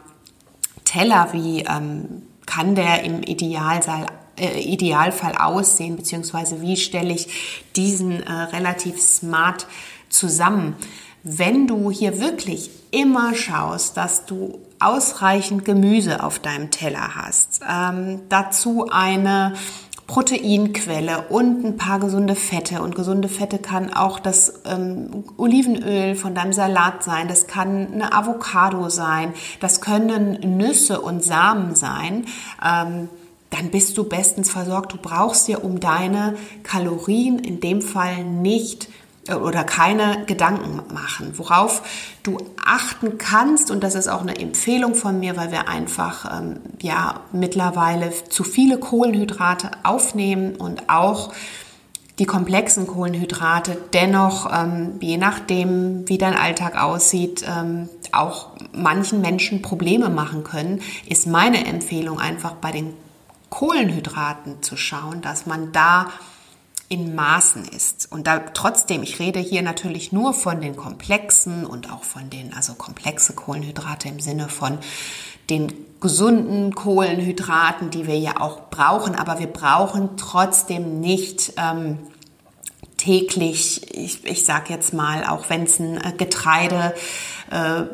Teller, 0.85 1.29
wie 1.33 1.63
ähm, 1.63 2.23
kann 2.45 2.75
der 2.75 3.03
im 3.03 3.21
Idealfall 3.21 4.05
äh, 4.37 4.59
Idealfall 4.59 5.35
aussehen, 5.35 5.95
beziehungsweise 5.95 6.61
wie 6.61 6.77
stelle 6.77 7.13
ich 7.13 7.27
diesen 7.75 8.23
äh, 8.23 8.31
relativ 8.31 9.01
smart 9.01 9.67
zusammen. 10.09 10.75
Wenn 11.23 11.67
du 11.67 11.91
hier 11.91 12.19
wirklich 12.19 12.69
immer 12.91 13.35
schaust, 13.35 13.97
dass 13.97 14.25
du 14.25 14.59
ausreichend 14.79 15.65
Gemüse 15.65 16.23
auf 16.23 16.39
deinem 16.39 16.71
Teller 16.71 17.15
hast, 17.15 17.61
ähm, 17.69 18.21
dazu 18.29 18.87
eine 18.89 19.53
Proteinquelle 20.07 21.25
und 21.29 21.65
ein 21.65 21.75
paar 21.75 21.99
gesunde 21.99 22.35
Fette. 22.35 22.81
Und 22.81 22.95
gesunde 22.95 23.27
Fette 23.27 23.59
kann 23.59 23.93
auch 23.93 24.19
das 24.19 24.61
ähm, 24.65 25.25
Olivenöl 25.35 26.15
von 26.15 26.33
deinem 26.33 26.53
Salat 26.53 27.03
sein, 27.03 27.27
das 27.27 27.45
kann 27.45 27.93
eine 27.93 28.13
Avocado 28.13 28.87
sein, 28.87 29.33
das 29.59 29.81
können 29.81 30.57
Nüsse 30.57 31.01
und 31.01 31.23
Samen 31.23 31.75
sein. 31.75 32.25
Ähm, 32.65 33.09
dann 33.49 33.71
bist 33.71 33.97
du 33.97 34.03
bestens 34.03 34.49
versorgt. 34.49 34.93
Du 34.93 34.97
brauchst 34.97 35.47
dir 35.47 35.63
um 35.63 35.79
deine 35.79 36.35
Kalorien 36.63 37.39
in 37.39 37.59
dem 37.59 37.81
Fall 37.81 38.23
nicht 38.23 38.89
äh, 39.27 39.35
oder 39.35 39.63
keine 39.63 40.25
Gedanken 40.25 40.81
machen. 40.93 41.33
Worauf 41.37 41.81
du 42.23 42.37
achten 42.63 43.17
kannst, 43.17 43.71
und 43.71 43.83
das 43.83 43.95
ist 43.95 44.07
auch 44.07 44.21
eine 44.21 44.37
Empfehlung 44.37 44.95
von 44.95 45.19
mir, 45.19 45.37
weil 45.37 45.51
wir 45.51 45.67
einfach 45.67 46.39
ähm, 46.39 46.59
ja 46.81 47.21
mittlerweile 47.31 48.11
zu 48.29 48.43
viele 48.43 48.77
Kohlenhydrate 48.79 49.71
aufnehmen 49.83 50.55
und 50.55 50.89
auch 50.89 51.33
die 52.19 52.25
komplexen 52.25 52.87
Kohlenhydrate 52.87 53.77
dennoch, 53.93 54.51
ähm, 54.51 54.93
je 54.99 55.17
nachdem, 55.17 56.09
wie 56.09 56.17
dein 56.17 56.33
Alltag 56.33 56.81
aussieht, 56.81 57.45
ähm, 57.47 57.89
auch 58.11 58.49
manchen 58.73 59.21
Menschen 59.21 59.61
Probleme 59.61 60.09
machen 60.09 60.43
können, 60.43 60.81
ist 61.07 61.27
meine 61.27 61.67
Empfehlung 61.67 62.19
einfach 62.19 62.53
bei 62.53 62.71
den 62.71 62.93
Kohlenhydraten 63.49 64.61
zu 64.61 64.77
schauen, 64.77 65.21
dass 65.21 65.45
man 65.45 65.71
da 65.71 66.07
in 66.89 67.15
Maßen 67.15 67.65
ist. 67.65 68.11
Und 68.11 68.27
da 68.27 68.39
trotzdem, 68.53 69.03
ich 69.03 69.19
rede 69.19 69.39
hier 69.39 69.61
natürlich 69.61 70.11
nur 70.11 70.33
von 70.33 70.61
den 70.61 70.75
komplexen 70.75 71.65
und 71.65 71.91
auch 71.91 72.03
von 72.03 72.29
den, 72.29 72.53
also 72.53 72.75
komplexe 72.75 73.33
Kohlenhydrate 73.33 74.07
im 74.07 74.19
Sinne 74.19 74.47
von 74.47 74.77
den 75.49 75.73
gesunden 75.99 76.75
Kohlenhydraten, 76.75 77.89
die 77.89 78.07
wir 78.07 78.17
ja 78.17 78.39
auch 78.39 78.69
brauchen, 78.69 79.15
aber 79.15 79.39
wir 79.39 79.47
brauchen 79.47 80.15
trotzdem 80.17 80.99
nicht 80.99 81.53
ähm, 81.57 81.99
täglich, 82.97 83.95
ich, 83.95 84.25
ich 84.25 84.45
sage 84.45 84.73
jetzt 84.73 84.93
mal, 84.93 85.23
auch 85.23 85.49
wenn 85.49 85.63
es 85.63 85.79
ein 85.79 85.97
äh, 85.97 86.13
Getreide 86.17 86.93
äh, 86.93 86.97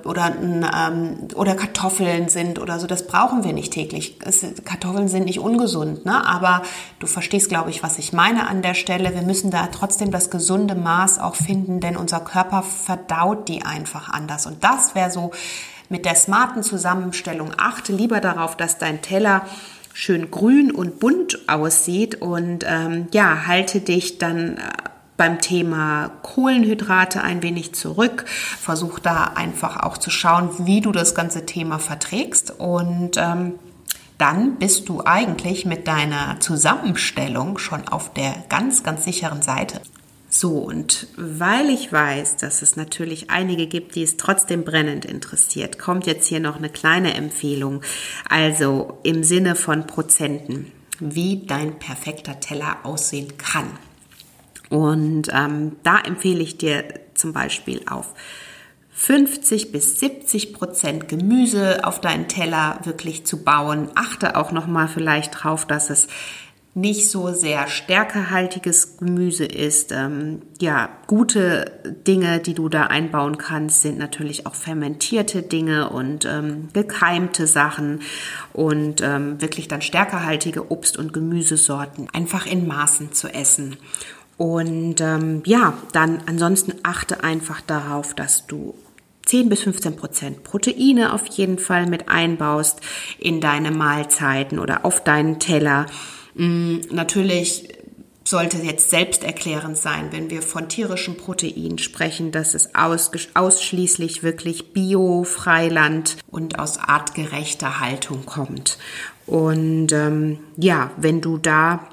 oder, 0.03 0.23
ein, 0.23 0.65
ähm, 0.75 1.27
oder 1.35 1.55
Kartoffeln 1.55 2.27
sind 2.29 2.59
oder 2.59 2.79
so, 2.79 2.87
das 2.87 3.05
brauchen 3.05 3.43
wir 3.43 3.53
nicht 3.53 3.71
täglich. 3.71 4.17
Es, 4.25 4.43
Kartoffeln 4.65 5.07
sind 5.07 5.25
nicht 5.25 5.39
ungesund, 5.39 6.05
ne? 6.05 6.25
aber 6.25 6.63
du 6.99 7.07
verstehst, 7.07 7.49
glaube 7.49 7.69
ich, 7.69 7.83
was 7.83 7.99
ich 7.99 8.13
meine 8.13 8.47
an 8.47 8.61
der 8.61 8.73
Stelle. 8.73 9.13
Wir 9.13 9.21
müssen 9.21 9.51
da 9.51 9.67
trotzdem 9.67 10.11
das 10.11 10.29
gesunde 10.29 10.75
Maß 10.75 11.19
auch 11.19 11.35
finden, 11.35 11.79
denn 11.79 11.97
unser 11.97 12.19
Körper 12.19 12.63
verdaut 12.63 13.47
die 13.47 13.63
einfach 13.63 14.09
anders. 14.09 14.45
Und 14.47 14.63
das 14.63 14.95
wäre 14.95 15.11
so 15.11 15.31
mit 15.89 16.05
der 16.05 16.15
smarten 16.15 16.63
Zusammenstellung. 16.63 17.51
Achte 17.57 17.93
lieber 17.93 18.19
darauf, 18.19 18.57
dass 18.57 18.79
dein 18.79 19.01
Teller 19.01 19.45
schön 19.93 20.31
grün 20.31 20.71
und 20.71 20.99
bunt 20.99 21.47
aussieht 21.47 22.15
und 22.15 22.65
ähm, 22.67 23.07
ja, 23.13 23.45
halte 23.45 23.79
dich 23.79 24.17
dann 24.17 24.57
äh, 24.57 24.61
beim 25.17 25.39
Thema 25.39 26.11
Kohlenhydrate 26.23 27.21
ein 27.21 27.43
wenig 27.43 27.73
zurück. 27.73 28.25
Versuch 28.27 28.99
da 28.99 29.25
einfach 29.35 29.83
auch 29.83 29.97
zu 29.97 30.09
schauen, 30.09 30.49
wie 30.65 30.81
du 30.81 30.91
das 30.91 31.15
ganze 31.15 31.45
Thema 31.45 31.79
verträgst 31.79 32.59
und 32.59 33.17
ähm, 33.17 33.53
dann 34.17 34.55
bist 34.57 34.89
du 34.89 35.01
eigentlich 35.03 35.65
mit 35.65 35.87
deiner 35.87 36.39
Zusammenstellung 36.39 37.57
schon 37.57 37.87
auf 37.87 38.13
der 38.13 38.35
ganz, 38.49 38.83
ganz 38.83 39.03
sicheren 39.03 39.41
Seite. 39.41 39.81
So, 40.29 40.57
und 40.57 41.07
weil 41.15 41.69
ich 41.69 41.91
weiß, 41.91 42.37
dass 42.37 42.63
es 42.63 42.75
natürlich 42.75 43.29
einige 43.29 43.67
gibt, 43.67 43.95
die 43.95 44.01
es 44.01 44.17
trotzdem 44.17 44.63
brennend 44.63 45.05
interessiert, 45.05 45.77
kommt 45.77 46.07
jetzt 46.07 46.27
hier 46.27 46.39
noch 46.39 46.55
eine 46.55 46.69
kleine 46.69 47.13
Empfehlung. 47.13 47.81
Also 48.27 48.97
im 49.03 49.23
Sinne 49.23 49.55
von 49.55 49.85
Prozenten, 49.85 50.71
wie 50.99 51.45
dein 51.45 51.77
perfekter 51.77 52.39
Teller 52.39 52.77
aussehen 52.83 53.37
kann. 53.37 53.67
Und 54.69 55.29
ähm, 55.33 55.77
da 55.83 55.99
empfehle 55.99 56.41
ich 56.41 56.57
dir 56.57 56.83
zum 57.13 57.33
Beispiel 57.33 57.81
auf 57.89 58.13
50 58.91 59.71
bis 59.71 59.99
70 59.99 60.53
Prozent 60.53 61.07
Gemüse 61.07 61.85
auf 61.85 61.99
deinen 61.99 62.27
Teller 62.27 62.79
wirklich 62.83 63.25
zu 63.25 63.43
bauen. 63.43 63.89
Achte 63.95 64.35
auch 64.37 64.51
noch 64.51 64.67
mal 64.67 64.87
vielleicht 64.87 65.43
drauf, 65.43 65.65
dass 65.65 65.89
es 65.89 66.07
nicht 66.75 67.09
so 67.09 67.31
sehr 67.31 67.67
stärkehaltiges 67.67 68.97
Gemüse 68.97 69.45
ist. 69.45 69.91
Ähm, 69.91 70.41
ja, 70.59 70.89
gute 71.05 71.71
Dinge, 72.07 72.39
die 72.39 72.55
du 72.55 72.67
da 72.67 72.85
einbauen 72.85 73.37
kannst, 73.37 73.83
sind 73.83 73.99
natürlich 73.99 74.47
auch 74.47 74.55
fermentierte 74.55 75.43
Dinge 75.43 75.89
und 75.89 76.25
ähm, 76.25 76.69
gekeimte 76.73 77.45
Sachen 77.45 78.01
und 78.53 79.01
ähm, 79.01 79.39
wirklich 79.39 79.67
dann 79.67 79.83
stärkehaltige 79.83 80.71
Obst- 80.71 80.97
und 80.97 81.13
Gemüsesorten 81.13 82.07
einfach 82.11 82.47
in 82.47 82.65
Maßen 82.67 83.13
zu 83.13 83.27
essen. 83.27 83.77
Und 84.37 84.99
ähm, 85.01 85.43
ja, 85.45 85.77
dann 85.91 86.23
ansonsten 86.25 86.73
achte 86.83 87.23
einfach 87.23 87.61
darauf, 87.61 88.13
dass 88.13 88.47
du 88.47 88.73
10 89.25 89.49
bis 89.49 89.61
15 89.61 89.95
Prozent 89.95 90.43
Proteine 90.43 91.13
auf 91.13 91.25
jeden 91.27 91.57
Fall 91.57 91.85
mit 91.87 92.09
einbaust 92.09 92.81
in 93.19 93.41
deine 93.41 93.71
Mahlzeiten 93.71 94.59
oder 94.59 94.85
auf 94.85 95.03
deinen 95.03 95.39
Teller. 95.39 95.85
Mm, 96.35 96.77
natürlich 96.91 97.69
sollte 98.25 98.57
jetzt 98.57 98.89
selbsterklärend 98.89 99.77
sein, 99.77 100.07
wenn 100.11 100.29
wir 100.29 100.41
von 100.41 100.69
tierischen 100.69 101.17
Proteinen 101.17 101.77
sprechen, 101.77 102.31
dass 102.31 102.53
es 102.53 102.73
aus, 102.73 103.11
ausschließlich 103.33 104.23
wirklich 104.23 104.73
Bio, 104.73 105.23
Freiland 105.23 106.17
und 106.31 106.57
aus 106.57 106.79
artgerechter 106.79 107.79
Haltung 107.79 108.25
kommt. 108.25 108.77
Und 109.25 109.91
ähm, 109.91 110.39
ja, 110.57 110.91
wenn 110.97 111.21
du 111.21 111.37
da 111.37 111.87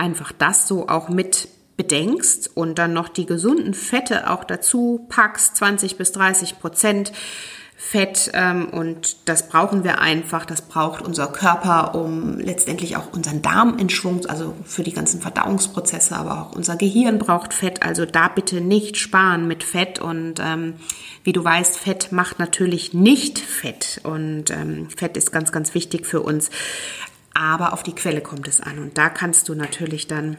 einfach 0.00 0.32
das 0.32 0.66
so 0.66 0.88
auch 0.88 1.08
mit 1.08 1.48
bedenkst 1.76 2.50
und 2.54 2.78
dann 2.78 2.92
noch 2.92 3.08
die 3.08 3.26
gesunden 3.26 3.74
Fette 3.74 4.28
auch 4.30 4.44
dazu 4.44 5.06
packst, 5.08 5.56
20 5.56 5.96
bis 5.96 6.12
30 6.12 6.58
Prozent 6.58 7.12
Fett 7.82 8.30
ähm, 8.34 8.68
und 8.68 9.16
das 9.26 9.48
brauchen 9.48 9.84
wir 9.84 10.00
einfach, 10.00 10.44
das 10.44 10.60
braucht 10.60 11.00
unser 11.00 11.28
Körper, 11.28 11.94
um 11.94 12.38
letztendlich 12.38 12.98
auch 12.98 13.10
unseren 13.14 13.40
Darm 13.40 13.78
in 13.78 13.88
Schwung, 13.88 14.26
also 14.26 14.54
für 14.66 14.82
die 14.82 14.92
ganzen 14.92 15.22
Verdauungsprozesse, 15.22 16.14
aber 16.14 16.42
auch 16.42 16.54
unser 16.54 16.76
Gehirn 16.76 17.18
braucht 17.18 17.54
Fett, 17.54 17.82
also 17.82 18.04
da 18.04 18.28
bitte 18.28 18.60
nicht 18.60 18.98
sparen 18.98 19.48
mit 19.48 19.64
Fett. 19.64 19.98
Und 19.98 20.34
ähm, 20.40 20.74
wie 21.24 21.32
du 21.32 21.42
weißt, 21.42 21.78
Fett 21.78 22.12
macht 22.12 22.38
natürlich 22.38 22.92
nicht 22.92 23.38
Fett. 23.38 24.02
Und 24.04 24.50
ähm, 24.50 24.90
Fett 24.94 25.16
ist 25.16 25.32
ganz, 25.32 25.50
ganz 25.50 25.74
wichtig 25.74 26.06
für 26.06 26.20
uns 26.20 26.50
aber 27.34 27.72
auf 27.72 27.82
die 27.82 27.94
Quelle 27.94 28.20
kommt 28.20 28.48
es 28.48 28.60
an. 28.60 28.78
Und 28.78 28.98
da 28.98 29.08
kannst 29.08 29.48
du 29.48 29.54
natürlich 29.54 30.06
dann 30.06 30.38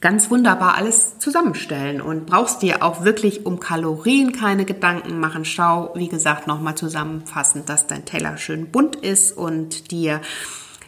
ganz 0.00 0.30
wunderbar 0.30 0.76
alles 0.76 1.18
zusammenstellen 1.18 2.00
und 2.00 2.26
brauchst 2.26 2.62
dir 2.62 2.82
auch 2.82 3.04
wirklich 3.04 3.44
um 3.44 3.60
Kalorien 3.60 4.32
keine 4.32 4.64
Gedanken 4.64 5.20
machen. 5.20 5.44
Schau, 5.44 5.92
wie 5.94 6.08
gesagt, 6.08 6.46
nochmal 6.46 6.74
zusammenfassend, 6.74 7.68
dass 7.68 7.86
dein 7.86 8.06
Teller 8.06 8.38
schön 8.38 8.70
bunt 8.70 8.96
ist 8.96 9.36
und 9.36 9.90
dir 9.90 10.20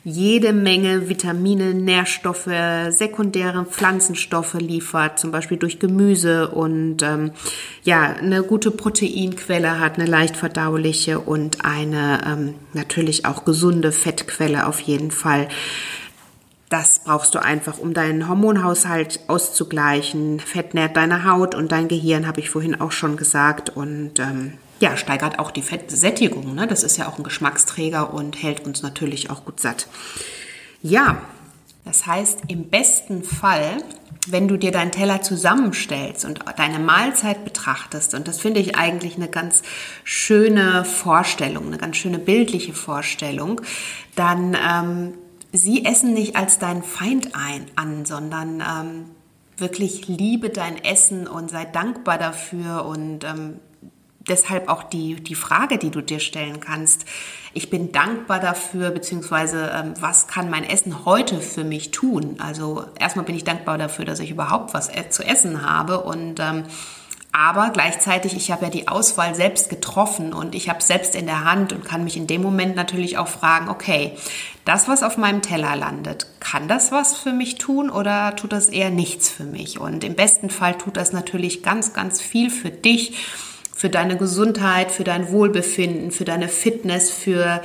jede 0.04 0.52
Menge 0.52 1.08
Vitamine, 1.08 1.74
Nährstoffe, 1.74 2.50
sekundäre 2.88 3.64
Pflanzenstoffe 3.64 4.54
liefert, 4.54 5.18
zum 5.18 5.30
Beispiel 5.30 5.58
durch 5.58 5.78
Gemüse 5.78 6.48
und 6.48 7.02
ähm, 7.02 7.30
ja, 7.84 8.02
eine 8.02 8.42
gute 8.42 8.72
Proteinquelle 8.72 9.78
hat, 9.78 9.98
eine 9.98 10.08
leicht 10.08 10.36
verdauliche 10.36 11.20
und 11.20 11.64
eine 11.64 12.20
ähm, 12.26 12.54
natürlich 12.72 13.26
auch 13.26 13.44
gesunde 13.44 13.92
Fettquelle 13.92 14.66
auf 14.66 14.80
jeden 14.80 15.12
Fall. 15.12 15.48
Das 16.68 17.04
brauchst 17.04 17.34
du 17.34 17.42
einfach, 17.42 17.78
um 17.78 17.92
deinen 17.92 18.28
Hormonhaushalt 18.28 19.20
auszugleichen. 19.28 20.40
Fett 20.40 20.72
nährt 20.72 20.96
deine 20.96 21.30
Haut 21.30 21.54
und 21.54 21.70
dein 21.70 21.86
Gehirn, 21.86 22.26
habe 22.26 22.40
ich 22.40 22.48
vorhin 22.48 22.80
auch 22.80 22.92
schon 22.92 23.18
gesagt. 23.18 23.68
Und 23.68 24.18
ähm, 24.18 24.54
ja, 24.82 24.96
steigert 24.96 25.38
auch 25.38 25.52
die 25.52 25.62
Fettsättigung. 25.62 26.56
Ne? 26.56 26.66
Das 26.66 26.82
ist 26.82 26.96
ja 26.98 27.08
auch 27.08 27.16
ein 27.16 27.22
Geschmacksträger 27.22 28.12
und 28.12 28.42
hält 28.42 28.66
uns 28.66 28.82
natürlich 28.82 29.30
auch 29.30 29.44
gut 29.44 29.60
satt. 29.60 29.86
Ja, 30.82 31.22
das 31.84 32.04
heißt, 32.04 32.40
im 32.48 32.68
besten 32.68 33.22
Fall, 33.22 33.76
wenn 34.26 34.48
du 34.48 34.56
dir 34.56 34.72
deinen 34.72 34.90
Teller 34.90 35.22
zusammenstellst 35.22 36.24
und 36.24 36.40
deine 36.56 36.80
Mahlzeit 36.80 37.44
betrachtest, 37.44 38.14
und 38.14 38.26
das 38.26 38.40
finde 38.40 38.58
ich 38.58 38.74
eigentlich 38.74 39.14
eine 39.14 39.28
ganz 39.28 39.62
schöne 40.02 40.84
Vorstellung, 40.84 41.68
eine 41.68 41.78
ganz 41.78 41.96
schöne 41.96 42.18
bildliche 42.18 42.72
Vorstellung, 42.72 43.60
dann 44.16 44.56
ähm, 44.56 45.14
sieh 45.52 45.84
Essen 45.84 46.12
nicht 46.12 46.34
als 46.34 46.58
deinen 46.58 46.82
Feind 46.82 47.36
ein, 47.36 47.66
an, 47.76 48.04
sondern 48.04 48.60
ähm, 48.60 49.04
wirklich 49.58 50.08
liebe 50.08 50.50
dein 50.50 50.82
Essen 50.82 51.28
und 51.28 51.50
sei 51.50 51.66
dankbar 51.66 52.18
dafür 52.18 52.84
und 52.84 53.22
ähm, 53.22 53.60
deshalb 54.28 54.68
auch 54.68 54.82
die, 54.82 55.16
die 55.16 55.34
Frage, 55.34 55.78
die 55.78 55.90
du 55.90 56.00
dir 56.00 56.20
stellen 56.20 56.60
kannst. 56.60 57.04
Ich 57.54 57.70
bin 57.70 57.92
dankbar 57.92 58.40
dafür, 58.40 58.90
beziehungsweise 58.90 59.70
ähm, 59.74 59.94
was 60.00 60.26
kann 60.26 60.50
mein 60.50 60.64
Essen 60.64 61.04
heute 61.04 61.40
für 61.40 61.64
mich 61.64 61.90
tun? 61.90 62.36
Also 62.38 62.84
erstmal 62.98 63.24
bin 63.24 63.36
ich 63.36 63.44
dankbar 63.44 63.78
dafür, 63.78 64.04
dass 64.04 64.20
ich 64.20 64.30
überhaupt 64.30 64.74
was 64.74 64.88
e 64.88 65.08
zu 65.10 65.24
essen 65.24 65.68
habe 65.68 66.00
und 66.00 66.40
ähm, 66.40 66.64
aber 67.34 67.70
gleichzeitig, 67.70 68.36
ich 68.36 68.50
habe 68.50 68.66
ja 68.66 68.70
die 68.70 68.88
Auswahl 68.88 69.34
selbst 69.34 69.70
getroffen 69.70 70.34
und 70.34 70.54
ich 70.54 70.68
habe 70.68 70.82
selbst 70.82 71.14
in 71.14 71.24
der 71.24 71.44
Hand 71.44 71.72
und 71.72 71.82
kann 71.82 72.04
mich 72.04 72.18
in 72.18 72.26
dem 72.26 72.42
Moment 72.42 72.76
natürlich 72.76 73.16
auch 73.16 73.28
fragen, 73.28 73.70
okay, 73.70 74.12
das, 74.66 74.86
was 74.86 75.02
auf 75.02 75.16
meinem 75.16 75.40
Teller 75.40 75.74
landet, 75.74 76.26
kann 76.40 76.68
das 76.68 76.92
was 76.92 77.16
für 77.16 77.32
mich 77.32 77.56
tun 77.56 77.88
oder 77.88 78.36
tut 78.36 78.52
das 78.52 78.68
eher 78.68 78.90
nichts 78.90 79.30
für 79.30 79.44
mich? 79.44 79.80
Und 79.80 80.04
im 80.04 80.14
besten 80.14 80.50
Fall 80.50 80.76
tut 80.76 80.98
das 80.98 81.14
natürlich 81.14 81.62
ganz, 81.62 81.94
ganz 81.94 82.20
viel 82.20 82.50
für 82.50 82.70
dich 82.70 83.16
für 83.82 83.90
deine 83.90 84.16
Gesundheit, 84.16 84.92
für 84.92 85.02
dein 85.02 85.32
Wohlbefinden, 85.32 86.12
für 86.12 86.24
deine 86.24 86.46
Fitness, 86.46 87.10
für 87.10 87.60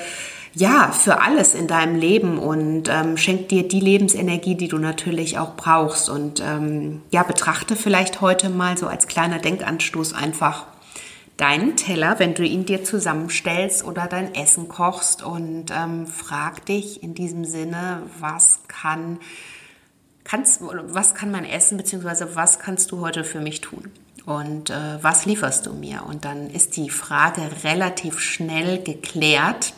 ja, 0.56 0.92
für 0.92 1.22
alles 1.22 1.54
in 1.54 1.68
deinem 1.68 1.96
Leben 1.96 2.40
und 2.40 2.90
ähm, 2.90 3.18
schenkt 3.18 3.52
dir 3.52 3.68
die 3.68 3.80
Lebensenergie, 3.80 4.56
die 4.56 4.68
du 4.68 4.80
natürlich 4.80 5.38
auch 5.38 5.56
brauchst. 5.56 6.10
Und 6.10 6.42
ähm, 6.44 7.04
ja, 7.12 7.22
betrachte 7.22 7.76
vielleicht 7.76 8.20
heute 8.20 8.50
mal 8.50 8.80
so 8.80 8.88
als 8.88 9.06
kleiner 9.06 9.38
Denkanstoß 9.38 10.16
einfach 10.16 10.66
deinen 11.38 11.78
Teller, 11.78 12.18
wenn 12.18 12.34
du 12.34 12.44
ihn 12.44 12.66
dir 12.66 12.84
zusammenstellst 12.84 13.86
oder 13.86 14.08
dein 14.08 14.34
Essen 14.34 14.70
kochst 14.70 15.22
und 15.22 15.66
ähm, 15.70 16.08
frag 16.08 16.66
dich 16.66 17.04
in 17.04 17.14
diesem 17.14 17.46
Sinne, 17.46 18.02
was 18.20 18.62
kann, 18.68 19.20
kannst, 20.24 20.62
was 20.64 21.14
kann 21.14 21.30
mein 21.30 21.46
Essen, 21.46 21.78
beziehungsweise 21.78 22.36
was 22.36 22.58
kannst 22.58 22.92
du 22.92 23.02
heute 23.02 23.24
für 23.24 23.40
mich 23.40 23.62
tun? 23.62 23.92
Und 24.28 24.70
äh, 24.70 25.02
was 25.02 25.26
lieferst 25.26 25.66
du 25.66 25.74
mir? 25.74 26.04
Und 26.06 26.26
dann 26.26 26.50
ist 26.50 26.76
die 26.76 26.90
Frage 26.90 27.42
relativ 27.64 28.20
schnell 28.20 28.84
geklärt. 28.84 29.74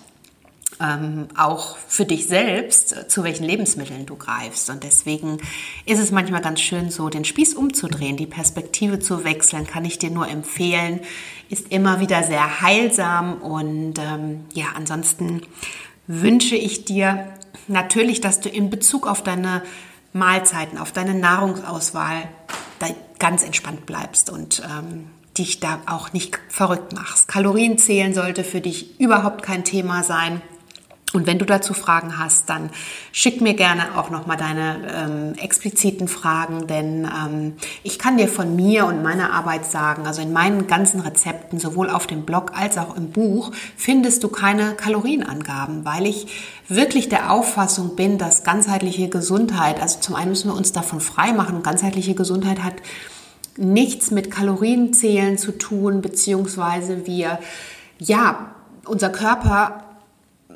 ähm, 0.81 1.27
auch 1.35 1.77
für 1.87 2.05
dich 2.05 2.27
selbst, 2.27 2.95
äh, 2.95 3.07
zu 3.07 3.23
welchen 3.23 3.43
Lebensmitteln 3.43 4.05
du 4.05 4.15
greifst. 4.15 4.69
Und 4.69 4.83
deswegen 4.83 5.37
ist 5.85 5.99
es 5.99 6.11
manchmal 6.11 6.41
ganz 6.41 6.61
schön, 6.61 6.89
so 6.89 7.09
den 7.09 7.25
Spieß 7.25 7.53
umzudrehen, 7.53 8.17
die 8.17 8.27
Perspektive 8.27 8.99
zu 8.99 9.23
wechseln, 9.23 9.67
kann 9.67 9.83
ich 9.83 9.99
dir 9.99 10.09
nur 10.09 10.27
empfehlen. 10.29 11.01
Ist 11.49 11.71
immer 11.71 11.99
wieder 11.99 12.23
sehr 12.23 12.61
heilsam 12.61 13.41
und 13.41 13.99
ähm, 13.99 14.45
ja, 14.53 14.67
ansonsten 14.75 15.41
wünsche 16.07 16.55
ich 16.55 16.85
dir 16.85 17.27
natürlich, 17.67 18.21
dass 18.21 18.39
du 18.39 18.49
in 18.49 18.69
Bezug 18.69 19.05
auf 19.05 19.21
deine 19.21 19.63
Mahlzeiten, 20.13 20.77
auf 20.77 20.91
deine 20.91 21.13
Nahrungsauswahl 21.13 22.23
ganz 23.19 23.43
entspannt 23.43 23.85
bleibst 23.85 24.29
und 24.29 24.63
ähm, 24.65 25.07
dich 25.37 25.59
da 25.59 25.81
auch 25.85 26.13
nicht 26.13 26.39
verrückt 26.49 26.93
machst. 26.93 27.27
Kalorien 27.27 27.77
zählen 27.77 28.13
sollte 28.13 28.43
für 28.43 28.61
dich 28.61 28.99
überhaupt 28.99 29.43
kein 29.43 29.63
Thema 29.63 30.03
sein. 30.03 30.41
Und 31.11 31.25
wenn 31.25 31.39
du 31.39 31.45
dazu 31.45 31.73
Fragen 31.73 32.19
hast, 32.19 32.49
dann 32.49 32.69
schick 33.11 33.41
mir 33.41 33.55
gerne 33.55 33.97
auch 33.97 34.11
nochmal 34.11 34.37
deine 34.37 34.77
ähm, 34.93 35.33
expliziten 35.39 36.07
Fragen, 36.07 36.67
denn 36.67 37.05
ähm, 37.05 37.53
ich 37.81 37.97
kann 37.97 38.17
dir 38.17 38.27
von 38.27 38.55
mir 38.55 38.85
und 38.85 39.01
meiner 39.01 39.33
Arbeit 39.33 39.65
sagen, 39.65 40.05
also 40.05 40.21
in 40.21 40.31
meinen 40.31 40.67
ganzen 40.67 40.99
Rezepten, 40.99 41.59
sowohl 41.59 41.89
auf 41.89 42.05
dem 42.05 42.25
Blog 42.25 42.51
als 42.55 42.77
auch 42.77 42.95
im 42.95 43.09
Buch, 43.09 43.51
findest 43.75 44.23
du 44.23 44.27
keine 44.27 44.75
Kalorienangaben, 44.75 45.83
weil 45.83 46.05
ich 46.05 46.27
wirklich 46.67 47.09
der 47.09 47.31
Auffassung 47.31 47.95
bin, 47.95 48.19
dass 48.19 48.43
ganzheitliche 48.43 49.09
Gesundheit, 49.09 49.81
also 49.81 49.99
zum 49.99 50.13
einen 50.13 50.29
müssen 50.29 50.51
wir 50.51 50.55
uns 50.55 50.73
davon 50.73 50.99
frei 50.99 51.33
machen 51.33 51.63
ganzheitliche 51.63 52.13
Gesundheit 52.13 52.63
hat 52.63 52.75
nichts 53.57 54.11
mit 54.11 54.31
Kalorienzählen 54.31 55.37
zu 55.37 55.51
tun, 55.51 56.01
beziehungsweise 56.01 57.05
wir, 57.05 57.39
ja, 57.97 58.51
unser 58.85 59.09
Körper 59.09 59.83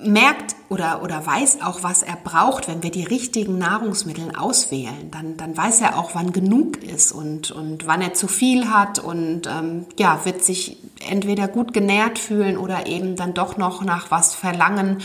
merkt 0.06 0.56
oder, 0.70 1.02
oder 1.04 1.26
weiß 1.26 1.62
auch, 1.62 1.84
was 1.84 2.04
er 2.04 2.16
braucht, 2.16 2.68
wenn 2.68 2.84
wir 2.84 2.92
die 2.92 3.04
richtigen 3.04 3.58
Nahrungsmittel 3.58 4.36
auswählen, 4.36 5.12
dann, 5.12 5.38
dann 5.38 5.56
weiß 5.56 5.82
er 5.82 5.98
auch, 5.98 6.16
wann 6.16 6.32
genug 6.32 6.82
ist 6.82 7.12
und, 7.12 7.52
und 7.52 7.86
wann 7.86 8.02
er 8.02 8.13
zu 8.13 8.28
viel 8.28 8.70
hat 8.70 9.00
und 9.00 9.48
ähm, 9.48 9.86
ja, 9.98 10.26
wird 10.26 10.44
sich 10.44 10.78
entweder 11.10 11.48
gut 11.48 11.74
genährt 11.74 12.20
fühlen 12.20 12.58
oder 12.58 12.88
eben 12.88 13.16
dann 13.16 13.34
doch 13.34 13.58
noch 13.58 13.84
nach 13.84 14.12
was 14.12 14.34
verlangen. 14.34 14.98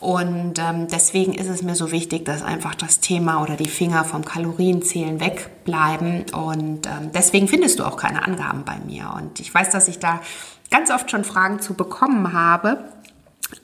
Und 0.00 0.58
ähm, 0.58 0.88
deswegen 0.88 1.32
ist 1.32 1.48
es 1.48 1.62
mir 1.62 1.74
so 1.74 1.90
wichtig, 1.90 2.24
dass 2.24 2.42
einfach 2.42 2.74
das 2.74 3.00
Thema 3.00 3.42
oder 3.42 3.56
die 3.56 3.68
Finger 3.68 4.04
vom 4.04 4.24
Kalorienzählen 4.24 5.20
wegbleiben. 5.20 6.26
Und 6.32 6.86
ähm, 6.86 7.10
deswegen 7.14 7.48
findest 7.48 7.78
du 7.78 7.84
auch 7.84 7.96
keine 7.96 8.24
Angaben 8.24 8.64
bei 8.64 8.78
mir. 8.84 9.14
Und 9.16 9.40
ich 9.40 9.54
weiß, 9.54 9.70
dass 9.70 9.88
ich 9.88 9.98
da 9.98 10.20
ganz 10.70 10.90
oft 10.90 11.10
schon 11.10 11.24
Fragen 11.24 11.60
zu 11.60 11.74
bekommen 11.74 12.32
habe. 12.32 12.84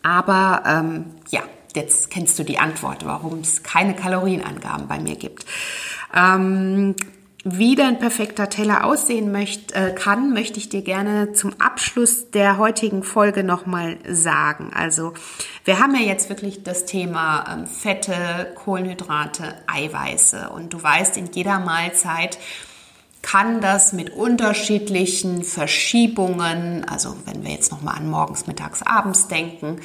Aber 0.02 0.62
ähm, 0.66 1.04
ja, 1.30 1.42
jetzt 1.74 2.10
kennst 2.10 2.38
du 2.38 2.44
die 2.44 2.58
Antwort, 2.58 3.04
warum 3.04 3.40
es 3.40 3.62
keine 3.62 3.94
Kalorienangaben 3.94 4.88
bei 4.88 4.98
mir 4.98 5.16
gibt. 5.16 5.44
Ähm, 6.14 6.94
wie 7.42 7.74
dein 7.74 7.98
perfekter 7.98 8.50
Teller 8.50 8.84
aussehen 8.84 9.32
möcht, 9.32 9.72
äh, 9.72 9.94
kann, 9.94 10.34
möchte 10.34 10.58
ich 10.58 10.68
dir 10.68 10.82
gerne 10.82 11.32
zum 11.32 11.58
Abschluss 11.58 12.30
der 12.30 12.58
heutigen 12.58 13.02
Folge 13.02 13.44
nochmal 13.44 13.96
sagen. 14.06 14.72
Also 14.74 15.14
wir 15.64 15.78
haben 15.78 15.94
ja 15.94 16.02
jetzt 16.02 16.28
wirklich 16.28 16.64
das 16.64 16.84
Thema 16.84 17.46
ähm, 17.50 17.66
Fette, 17.66 18.52
Kohlenhydrate, 18.56 19.54
Eiweiße 19.66 20.50
und 20.50 20.74
du 20.74 20.82
weißt, 20.82 21.16
in 21.16 21.30
jeder 21.32 21.60
Mahlzeit 21.60 22.38
kann 23.22 23.60
das 23.60 23.92
mit 23.92 24.10
unterschiedlichen 24.10 25.44
Verschiebungen, 25.44 26.84
also 26.88 27.16
wenn 27.26 27.44
wir 27.44 27.52
jetzt 27.52 27.70
nochmal 27.70 27.96
an 27.96 28.08
morgens, 28.08 28.46
mittags, 28.46 28.82
abends 28.82 29.28
denken, 29.28 29.80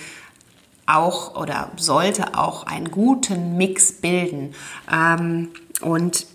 auch 0.86 1.36
oder 1.36 1.71
sollte 1.78 2.38
auch 2.38 2.65
einen 2.65 2.91
guten 2.91 3.58
Mix 3.58 3.93
bilden. 3.93 4.54
Ähm, 4.91 5.50
und 5.82 6.28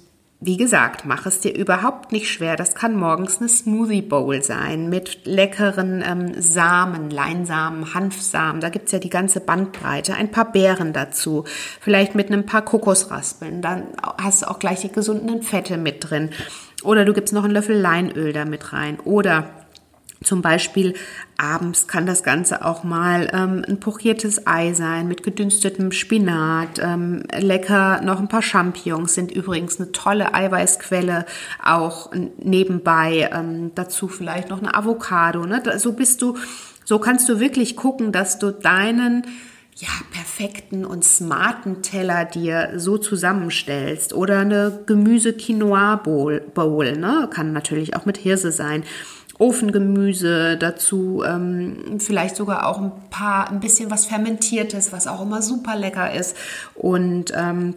wie 0.42 0.56
gesagt, 0.56 1.04
mach 1.04 1.26
es 1.26 1.40
dir 1.40 1.54
überhaupt 1.54 2.12
nicht 2.12 2.30
schwer. 2.30 2.56
Das 2.56 2.74
kann 2.74 2.96
morgens 2.96 3.38
eine 3.38 3.48
Smoothie 3.50 4.00
Bowl 4.00 4.42
sein 4.42 4.88
mit 4.88 5.26
leckeren 5.26 6.02
ähm, 6.04 6.40
Samen, 6.40 7.10
Leinsamen, 7.10 7.92
Hanfsamen. 7.92 8.62
Da 8.62 8.70
gibt's 8.70 8.92
ja 8.92 8.98
die 8.98 9.10
ganze 9.10 9.40
Bandbreite. 9.40 10.14
Ein 10.14 10.30
paar 10.30 10.50
Beeren 10.50 10.94
dazu. 10.94 11.44
Vielleicht 11.80 12.14
mit 12.14 12.28
einem 12.28 12.46
paar 12.46 12.64
Kokosraspeln. 12.64 13.60
Dann 13.60 13.88
hast 14.16 14.40
du 14.40 14.50
auch 14.50 14.58
gleich 14.58 14.80
die 14.80 14.90
gesunden 14.90 15.42
Fette 15.42 15.76
mit 15.76 16.08
drin. 16.08 16.30
Oder 16.82 17.04
du 17.04 17.12
gibst 17.12 17.32
noch 17.34 17.44
einen 17.44 17.52
Löffel 17.52 17.76
Leinöl 17.76 18.32
da 18.32 18.44
mit 18.44 18.72
rein. 18.72 18.98
Oder 19.00 19.50
zum 20.22 20.42
Beispiel 20.42 20.94
abends 21.38 21.88
kann 21.88 22.04
das 22.04 22.22
Ganze 22.22 22.64
auch 22.64 22.84
mal 22.84 23.30
ähm, 23.32 23.64
ein 23.66 23.80
pochiertes 23.80 24.46
Ei 24.46 24.74
sein 24.74 25.08
mit 25.08 25.22
gedünstetem 25.22 25.92
Spinat. 25.92 26.78
Ähm, 26.78 27.22
lecker 27.38 28.02
noch 28.02 28.20
ein 28.20 28.28
paar 28.28 28.42
Champignons 28.42 29.14
sind 29.14 29.32
übrigens 29.32 29.80
eine 29.80 29.92
tolle 29.92 30.34
Eiweißquelle. 30.34 31.24
Auch 31.64 32.10
nebenbei 32.38 33.30
ähm, 33.32 33.72
dazu 33.74 34.08
vielleicht 34.08 34.50
noch 34.50 34.58
eine 34.58 34.74
Avocado. 34.74 35.46
Ne? 35.46 35.62
So 35.78 35.92
bist 35.92 36.20
du, 36.20 36.36
so 36.84 36.98
kannst 36.98 37.28
du 37.30 37.40
wirklich 37.40 37.74
gucken, 37.74 38.12
dass 38.12 38.38
du 38.38 38.50
deinen 38.50 39.24
ja, 39.76 39.88
perfekten 40.12 40.84
und 40.84 41.04
smarten 41.04 41.82
Teller 41.82 42.24
dir 42.24 42.72
so 42.76 42.98
zusammenstellst. 42.98 44.12
Oder 44.12 44.40
eine 44.40 44.80
Gemüse-Quinoa-Bowl, 44.86 46.40
Bowl, 46.54 46.96
ne? 46.96 47.28
kann 47.32 47.52
natürlich 47.52 47.96
auch 47.96 48.04
mit 48.04 48.18
Hirse 48.18 48.52
sein. 48.52 48.84
Ofengemüse 49.38 50.58
dazu, 50.58 51.22
ähm, 51.26 51.98
vielleicht 51.98 52.36
sogar 52.36 52.66
auch 52.66 52.78
ein 52.78 52.92
paar, 53.08 53.50
ein 53.50 53.60
bisschen 53.60 53.90
was 53.90 54.04
Fermentiertes, 54.04 54.92
was 54.92 55.06
auch 55.06 55.22
immer 55.22 55.40
super 55.40 55.76
lecker 55.76 56.12
ist. 56.12 56.36
Und 56.74 57.32
ähm, 57.34 57.74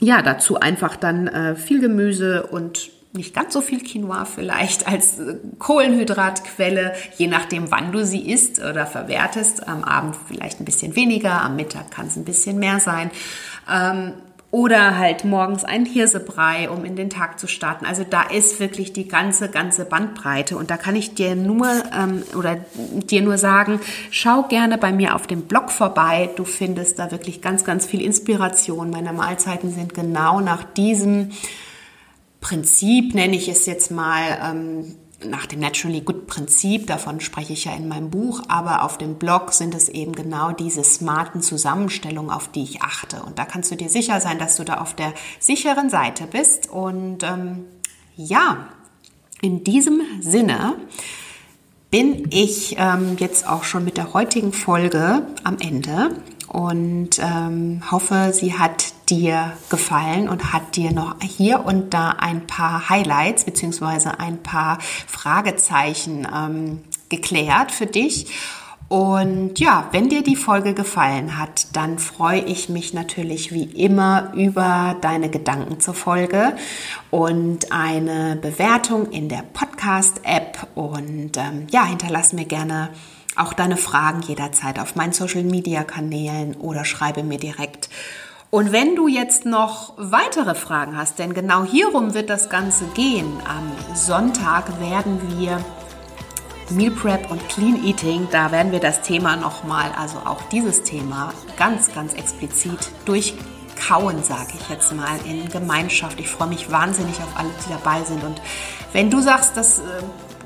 ja, 0.00 0.22
dazu 0.22 0.60
einfach 0.60 0.94
dann 0.94 1.26
äh, 1.26 1.56
viel 1.56 1.80
Gemüse 1.80 2.46
und 2.46 2.90
nicht 3.12 3.34
ganz 3.34 3.52
so 3.52 3.60
viel 3.60 3.82
Quinoa 3.82 4.24
vielleicht 4.24 4.88
als 4.88 5.18
äh, 5.18 5.36
Kohlenhydratquelle, 5.58 6.94
je 7.16 7.26
nachdem, 7.26 7.70
wann 7.70 7.92
du 7.92 8.04
sie 8.04 8.30
isst 8.30 8.58
oder 8.58 8.86
verwertest. 8.86 9.68
Am 9.68 9.84
Abend 9.84 10.16
vielleicht 10.28 10.60
ein 10.60 10.64
bisschen 10.64 10.96
weniger, 10.96 11.42
am 11.42 11.56
Mittag 11.56 11.90
kann 11.90 12.06
es 12.06 12.16
ein 12.16 12.24
bisschen 12.24 12.58
mehr 12.58 12.80
sein. 12.80 13.10
Ähm, 13.70 14.14
oder 14.52 14.98
halt 14.98 15.24
morgens 15.24 15.64
ein 15.64 15.86
Hirsebrei, 15.86 16.68
um 16.68 16.84
in 16.84 16.94
den 16.94 17.08
Tag 17.08 17.40
zu 17.40 17.46
starten. 17.46 17.86
Also 17.86 18.04
da 18.04 18.22
ist 18.22 18.60
wirklich 18.60 18.92
die 18.92 19.08
ganze, 19.08 19.48
ganze 19.48 19.86
Bandbreite. 19.86 20.58
Und 20.58 20.70
da 20.70 20.76
kann 20.76 20.94
ich 20.94 21.14
dir 21.14 21.34
nur 21.34 21.66
ähm, 21.98 22.22
oder 22.36 22.58
dir 22.76 23.22
nur 23.22 23.38
sagen, 23.38 23.80
schau 24.10 24.42
gerne 24.42 24.76
bei 24.76 24.92
mir 24.92 25.14
auf 25.14 25.26
dem 25.26 25.42
Blog 25.42 25.70
vorbei. 25.70 26.28
Du 26.36 26.44
findest 26.44 26.98
da 26.98 27.10
wirklich 27.10 27.40
ganz, 27.40 27.64
ganz 27.64 27.86
viel 27.86 28.02
Inspiration. 28.02 28.90
Meine 28.90 29.14
Mahlzeiten 29.14 29.72
sind 29.72 29.94
genau 29.94 30.40
nach 30.40 30.64
diesem 30.64 31.30
Prinzip, 32.42 33.14
nenne 33.14 33.36
ich 33.36 33.48
es 33.48 33.64
jetzt 33.64 33.90
mal, 33.90 34.38
ähm, 34.44 34.96
nach 35.24 35.46
dem 35.46 35.60
Naturally 35.60 36.00
Good 36.00 36.26
Prinzip, 36.26 36.88
davon 36.88 37.20
spreche 37.20 37.52
ich 37.52 37.64
ja 37.64 37.74
in 37.74 37.88
meinem 37.88 38.10
Buch, 38.10 38.42
aber 38.48 38.82
auf 38.82 38.98
dem 38.98 39.14
Blog 39.14 39.52
sind 39.52 39.74
es 39.74 39.88
eben 39.88 40.12
genau 40.12 40.50
diese 40.52 40.82
smarten 40.82 41.40
Zusammenstellungen, 41.40 42.30
auf 42.30 42.48
die 42.48 42.64
ich 42.64 42.82
achte. 42.82 43.22
Und 43.22 43.38
da 43.38 43.44
kannst 43.44 43.70
du 43.70 43.76
dir 43.76 43.88
sicher 43.88 44.20
sein, 44.20 44.38
dass 44.38 44.56
du 44.56 44.64
da 44.64 44.78
auf 44.78 44.94
der 44.94 45.14
sicheren 45.38 45.88
Seite 45.88 46.26
bist. 46.26 46.68
Und 46.68 47.22
ähm, 47.22 47.64
ja, 48.16 48.68
in 49.40 49.64
diesem 49.64 50.02
Sinne 50.20 50.74
bin 51.90 52.28
ich 52.30 52.76
ähm, 52.78 53.16
jetzt 53.18 53.46
auch 53.46 53.64
schon 53.64 53.84
mit 53.84 53.96
der 53.96 54.14
heutigen 54.14 54.52
Folge 54.52 55.26
am 55.44 55.58
Ende 55.58 56.16
und 56.52 57.18
ähm, 57.18 57.82
hoffe, 57.90 58.30
sie 58.34 58.58
hat 58.58 58.92
dir 59.08 59.54
gefallen 59.70 60.28
und 60.28 60.52
hat 60.52 60.76
dir 60.76 60.92
noch 60.92 61.16
hier 61.22 61.64
und 61.64 61.94
da 61.94 62.10
ein 62.10 62.46
paar 62.46 62.90
Highlights 62.90 63.44
beziehungsweise 63.44 64.20
ein 64.20 64.42
paar 64.42 64.78
Fragezeichen 65.06 66.28
ähm, 66.30 66.82
geklärt 67.08 67.72
für 67.72 67.86
dich. 67.86 68.26
Und 68.88 69.58
ja, 69.60 69.88
wenn 69.92 70.10
dir 70.10 70.22
die 70.22 70.36
Folge 70.36 70.74
gefallen 70.74 71.38
hat, 71.38 71.68
dann 71.72 71.98
freue 71.98 72.42
ich 72.42 72.68
mich 72.68 72.92
natürlich 72.92 73.50
wie 73.50 73.64
immer 73.64 74.34
über 74.34 74.96
deine 75.00 75.30
Gedanken 75.30 75.80
zur 75.80 75.94
Folge 75.94 76.54
und 77.10 77.72
eine 77.72 78.36
Bewertung 78.36 79.10
in 79.10 79.30
der 79.30 79.44
Podcast-App. 79.54 80.66
Und 80.74 81.38
ähm, 81.38 81.66
ja, 81.70 81.86
hinterlass 81.86 82.34
mir 82.34 82.44
gerne 82.44 82.90
auch 83.36 83.52
deine 83.52 83.76
Fragen 83.76 84.22
jederzeit 84.22 84.78
auf 84.78 84.94
meinen 84.94 85.12
Social-Media-Kanälen 85.12 86.56
oder 86.56 86.84
schreibe 86.84 87.22
mir 87.22 87.38
direkt. 87.38 87.88
Und 88.50 88.70
wenn 88.70 88.96
du 88.96 89.08
jetzt 89.08 89.46
noch 89.46 89.94
weitere 89.96 90.54
Fragen 90.54 90.96
hast, 90.96 91.18
denn 91.18 91.32
genau 91.32 91.64
hierum 91.64 92.12
wird 92.12 92.28
das 92.28 92.50
Ganze 92.50 92.84
gehen, 92.94 93.32
am 93.48 93.72
Sonntag 93.94 94.78
werden 94.78 95.20
wir 95.38 95.58
Meal 96.68 96.90
Prep 96.90 97.30
und 97.30 97.48
Clean 97.48 97.82
Eating, 97.82 98.28
da 98.30 98.52
werden 98.52 98.72
wir 98.72 98.80
das 98.80 99.00
Thema 99.00 99.36
nochmal, 99.36 99.90
also 99.98 100.18
auch 100.18 100.42
dieses 100.50 100.82
Thema 100.82 101.32
ganz, 101.56 101.94
ganz 101.94 102.12
explizit 102.12 102.90
durchkauen, 103.06 104.22
sage 104.22 104.52
ich 104.60 104.68
jetzt 104.68 104.94
mal, 104.94 105.18
in 105.24 105.48
Gemeinschaft. 105.48 106.20
Ich 106.20 106.28
freue 106.28 106.48
mich 106.48 106.70
wahnsinnig 106.70 107.16
auf 107.18 107.36
alle, 107.36 107.50
die 107.66 107.70
dabei 107.70 108.04
sind. 108.04 108.22
Und 108.22 108.40
wenn 108.92 109.10
du 109.10 109.20
sagst, 109.20 109.56
dass 109.56 109.78
äh, 109.78 109.82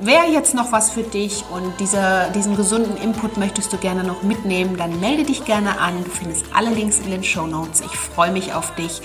wäre 0.00 0.26
jetzt 0.26 0.54
noch 0.54 0.72
was 0.72 0.90
für 0.90 1.02
dich 1.02 1.44
und 1.50 1.72
diese, 1.80 2.30
diesen 2.34 2.56
gesunden 2.56 2.96
Input 2.96 3.36
möchtest 3.36 3.72
du 3.72 3.76
gerne 3.78 4.04
noch 4.04 4.22
mitnehmen, 4.22 4.76
dann 4.76 5.00
melde 5.00 5.24
dich 5.24 5.44
gerne 5.44 5.80
an. 5.80 6.04
Du 6.04 6.10
findest 6.10 6.44
alle 6.54 6.70
Links 6.70 6.98
in 6.98 7.10
den 7.10 7.24
Show 7.24 7.46
Notes. 7.46 7.80
Ich 7.80 7.96
freue 7.96 8.32
mich 8.32 8.54
auf 8.54 8.74
dich. 8.74 9.00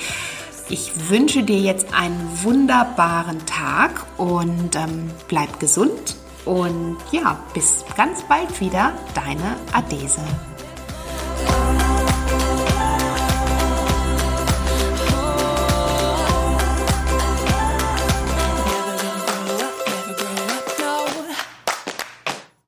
Ich 0.70 1.10
wünsche 1.10 1.44
dir 1.44 1.60
jetzt 1.60 1.94
einen 1.94 2.30
wunderbaren 2.44 3.46
Tag 3.46 4.06
und 4.18 4.76
ähm, 4.76 5.12
bleib 5.28 5.60
gesund. 5.60 6.16
Und 6.46 6.98
ja, 7.12 7.40
bis 7.54 7.84
ganz 7.96 8.24
bald 8.24 8.62
wieder, 8.62 8.94
deine 9.14 9.58
Adese. 9.74 10.22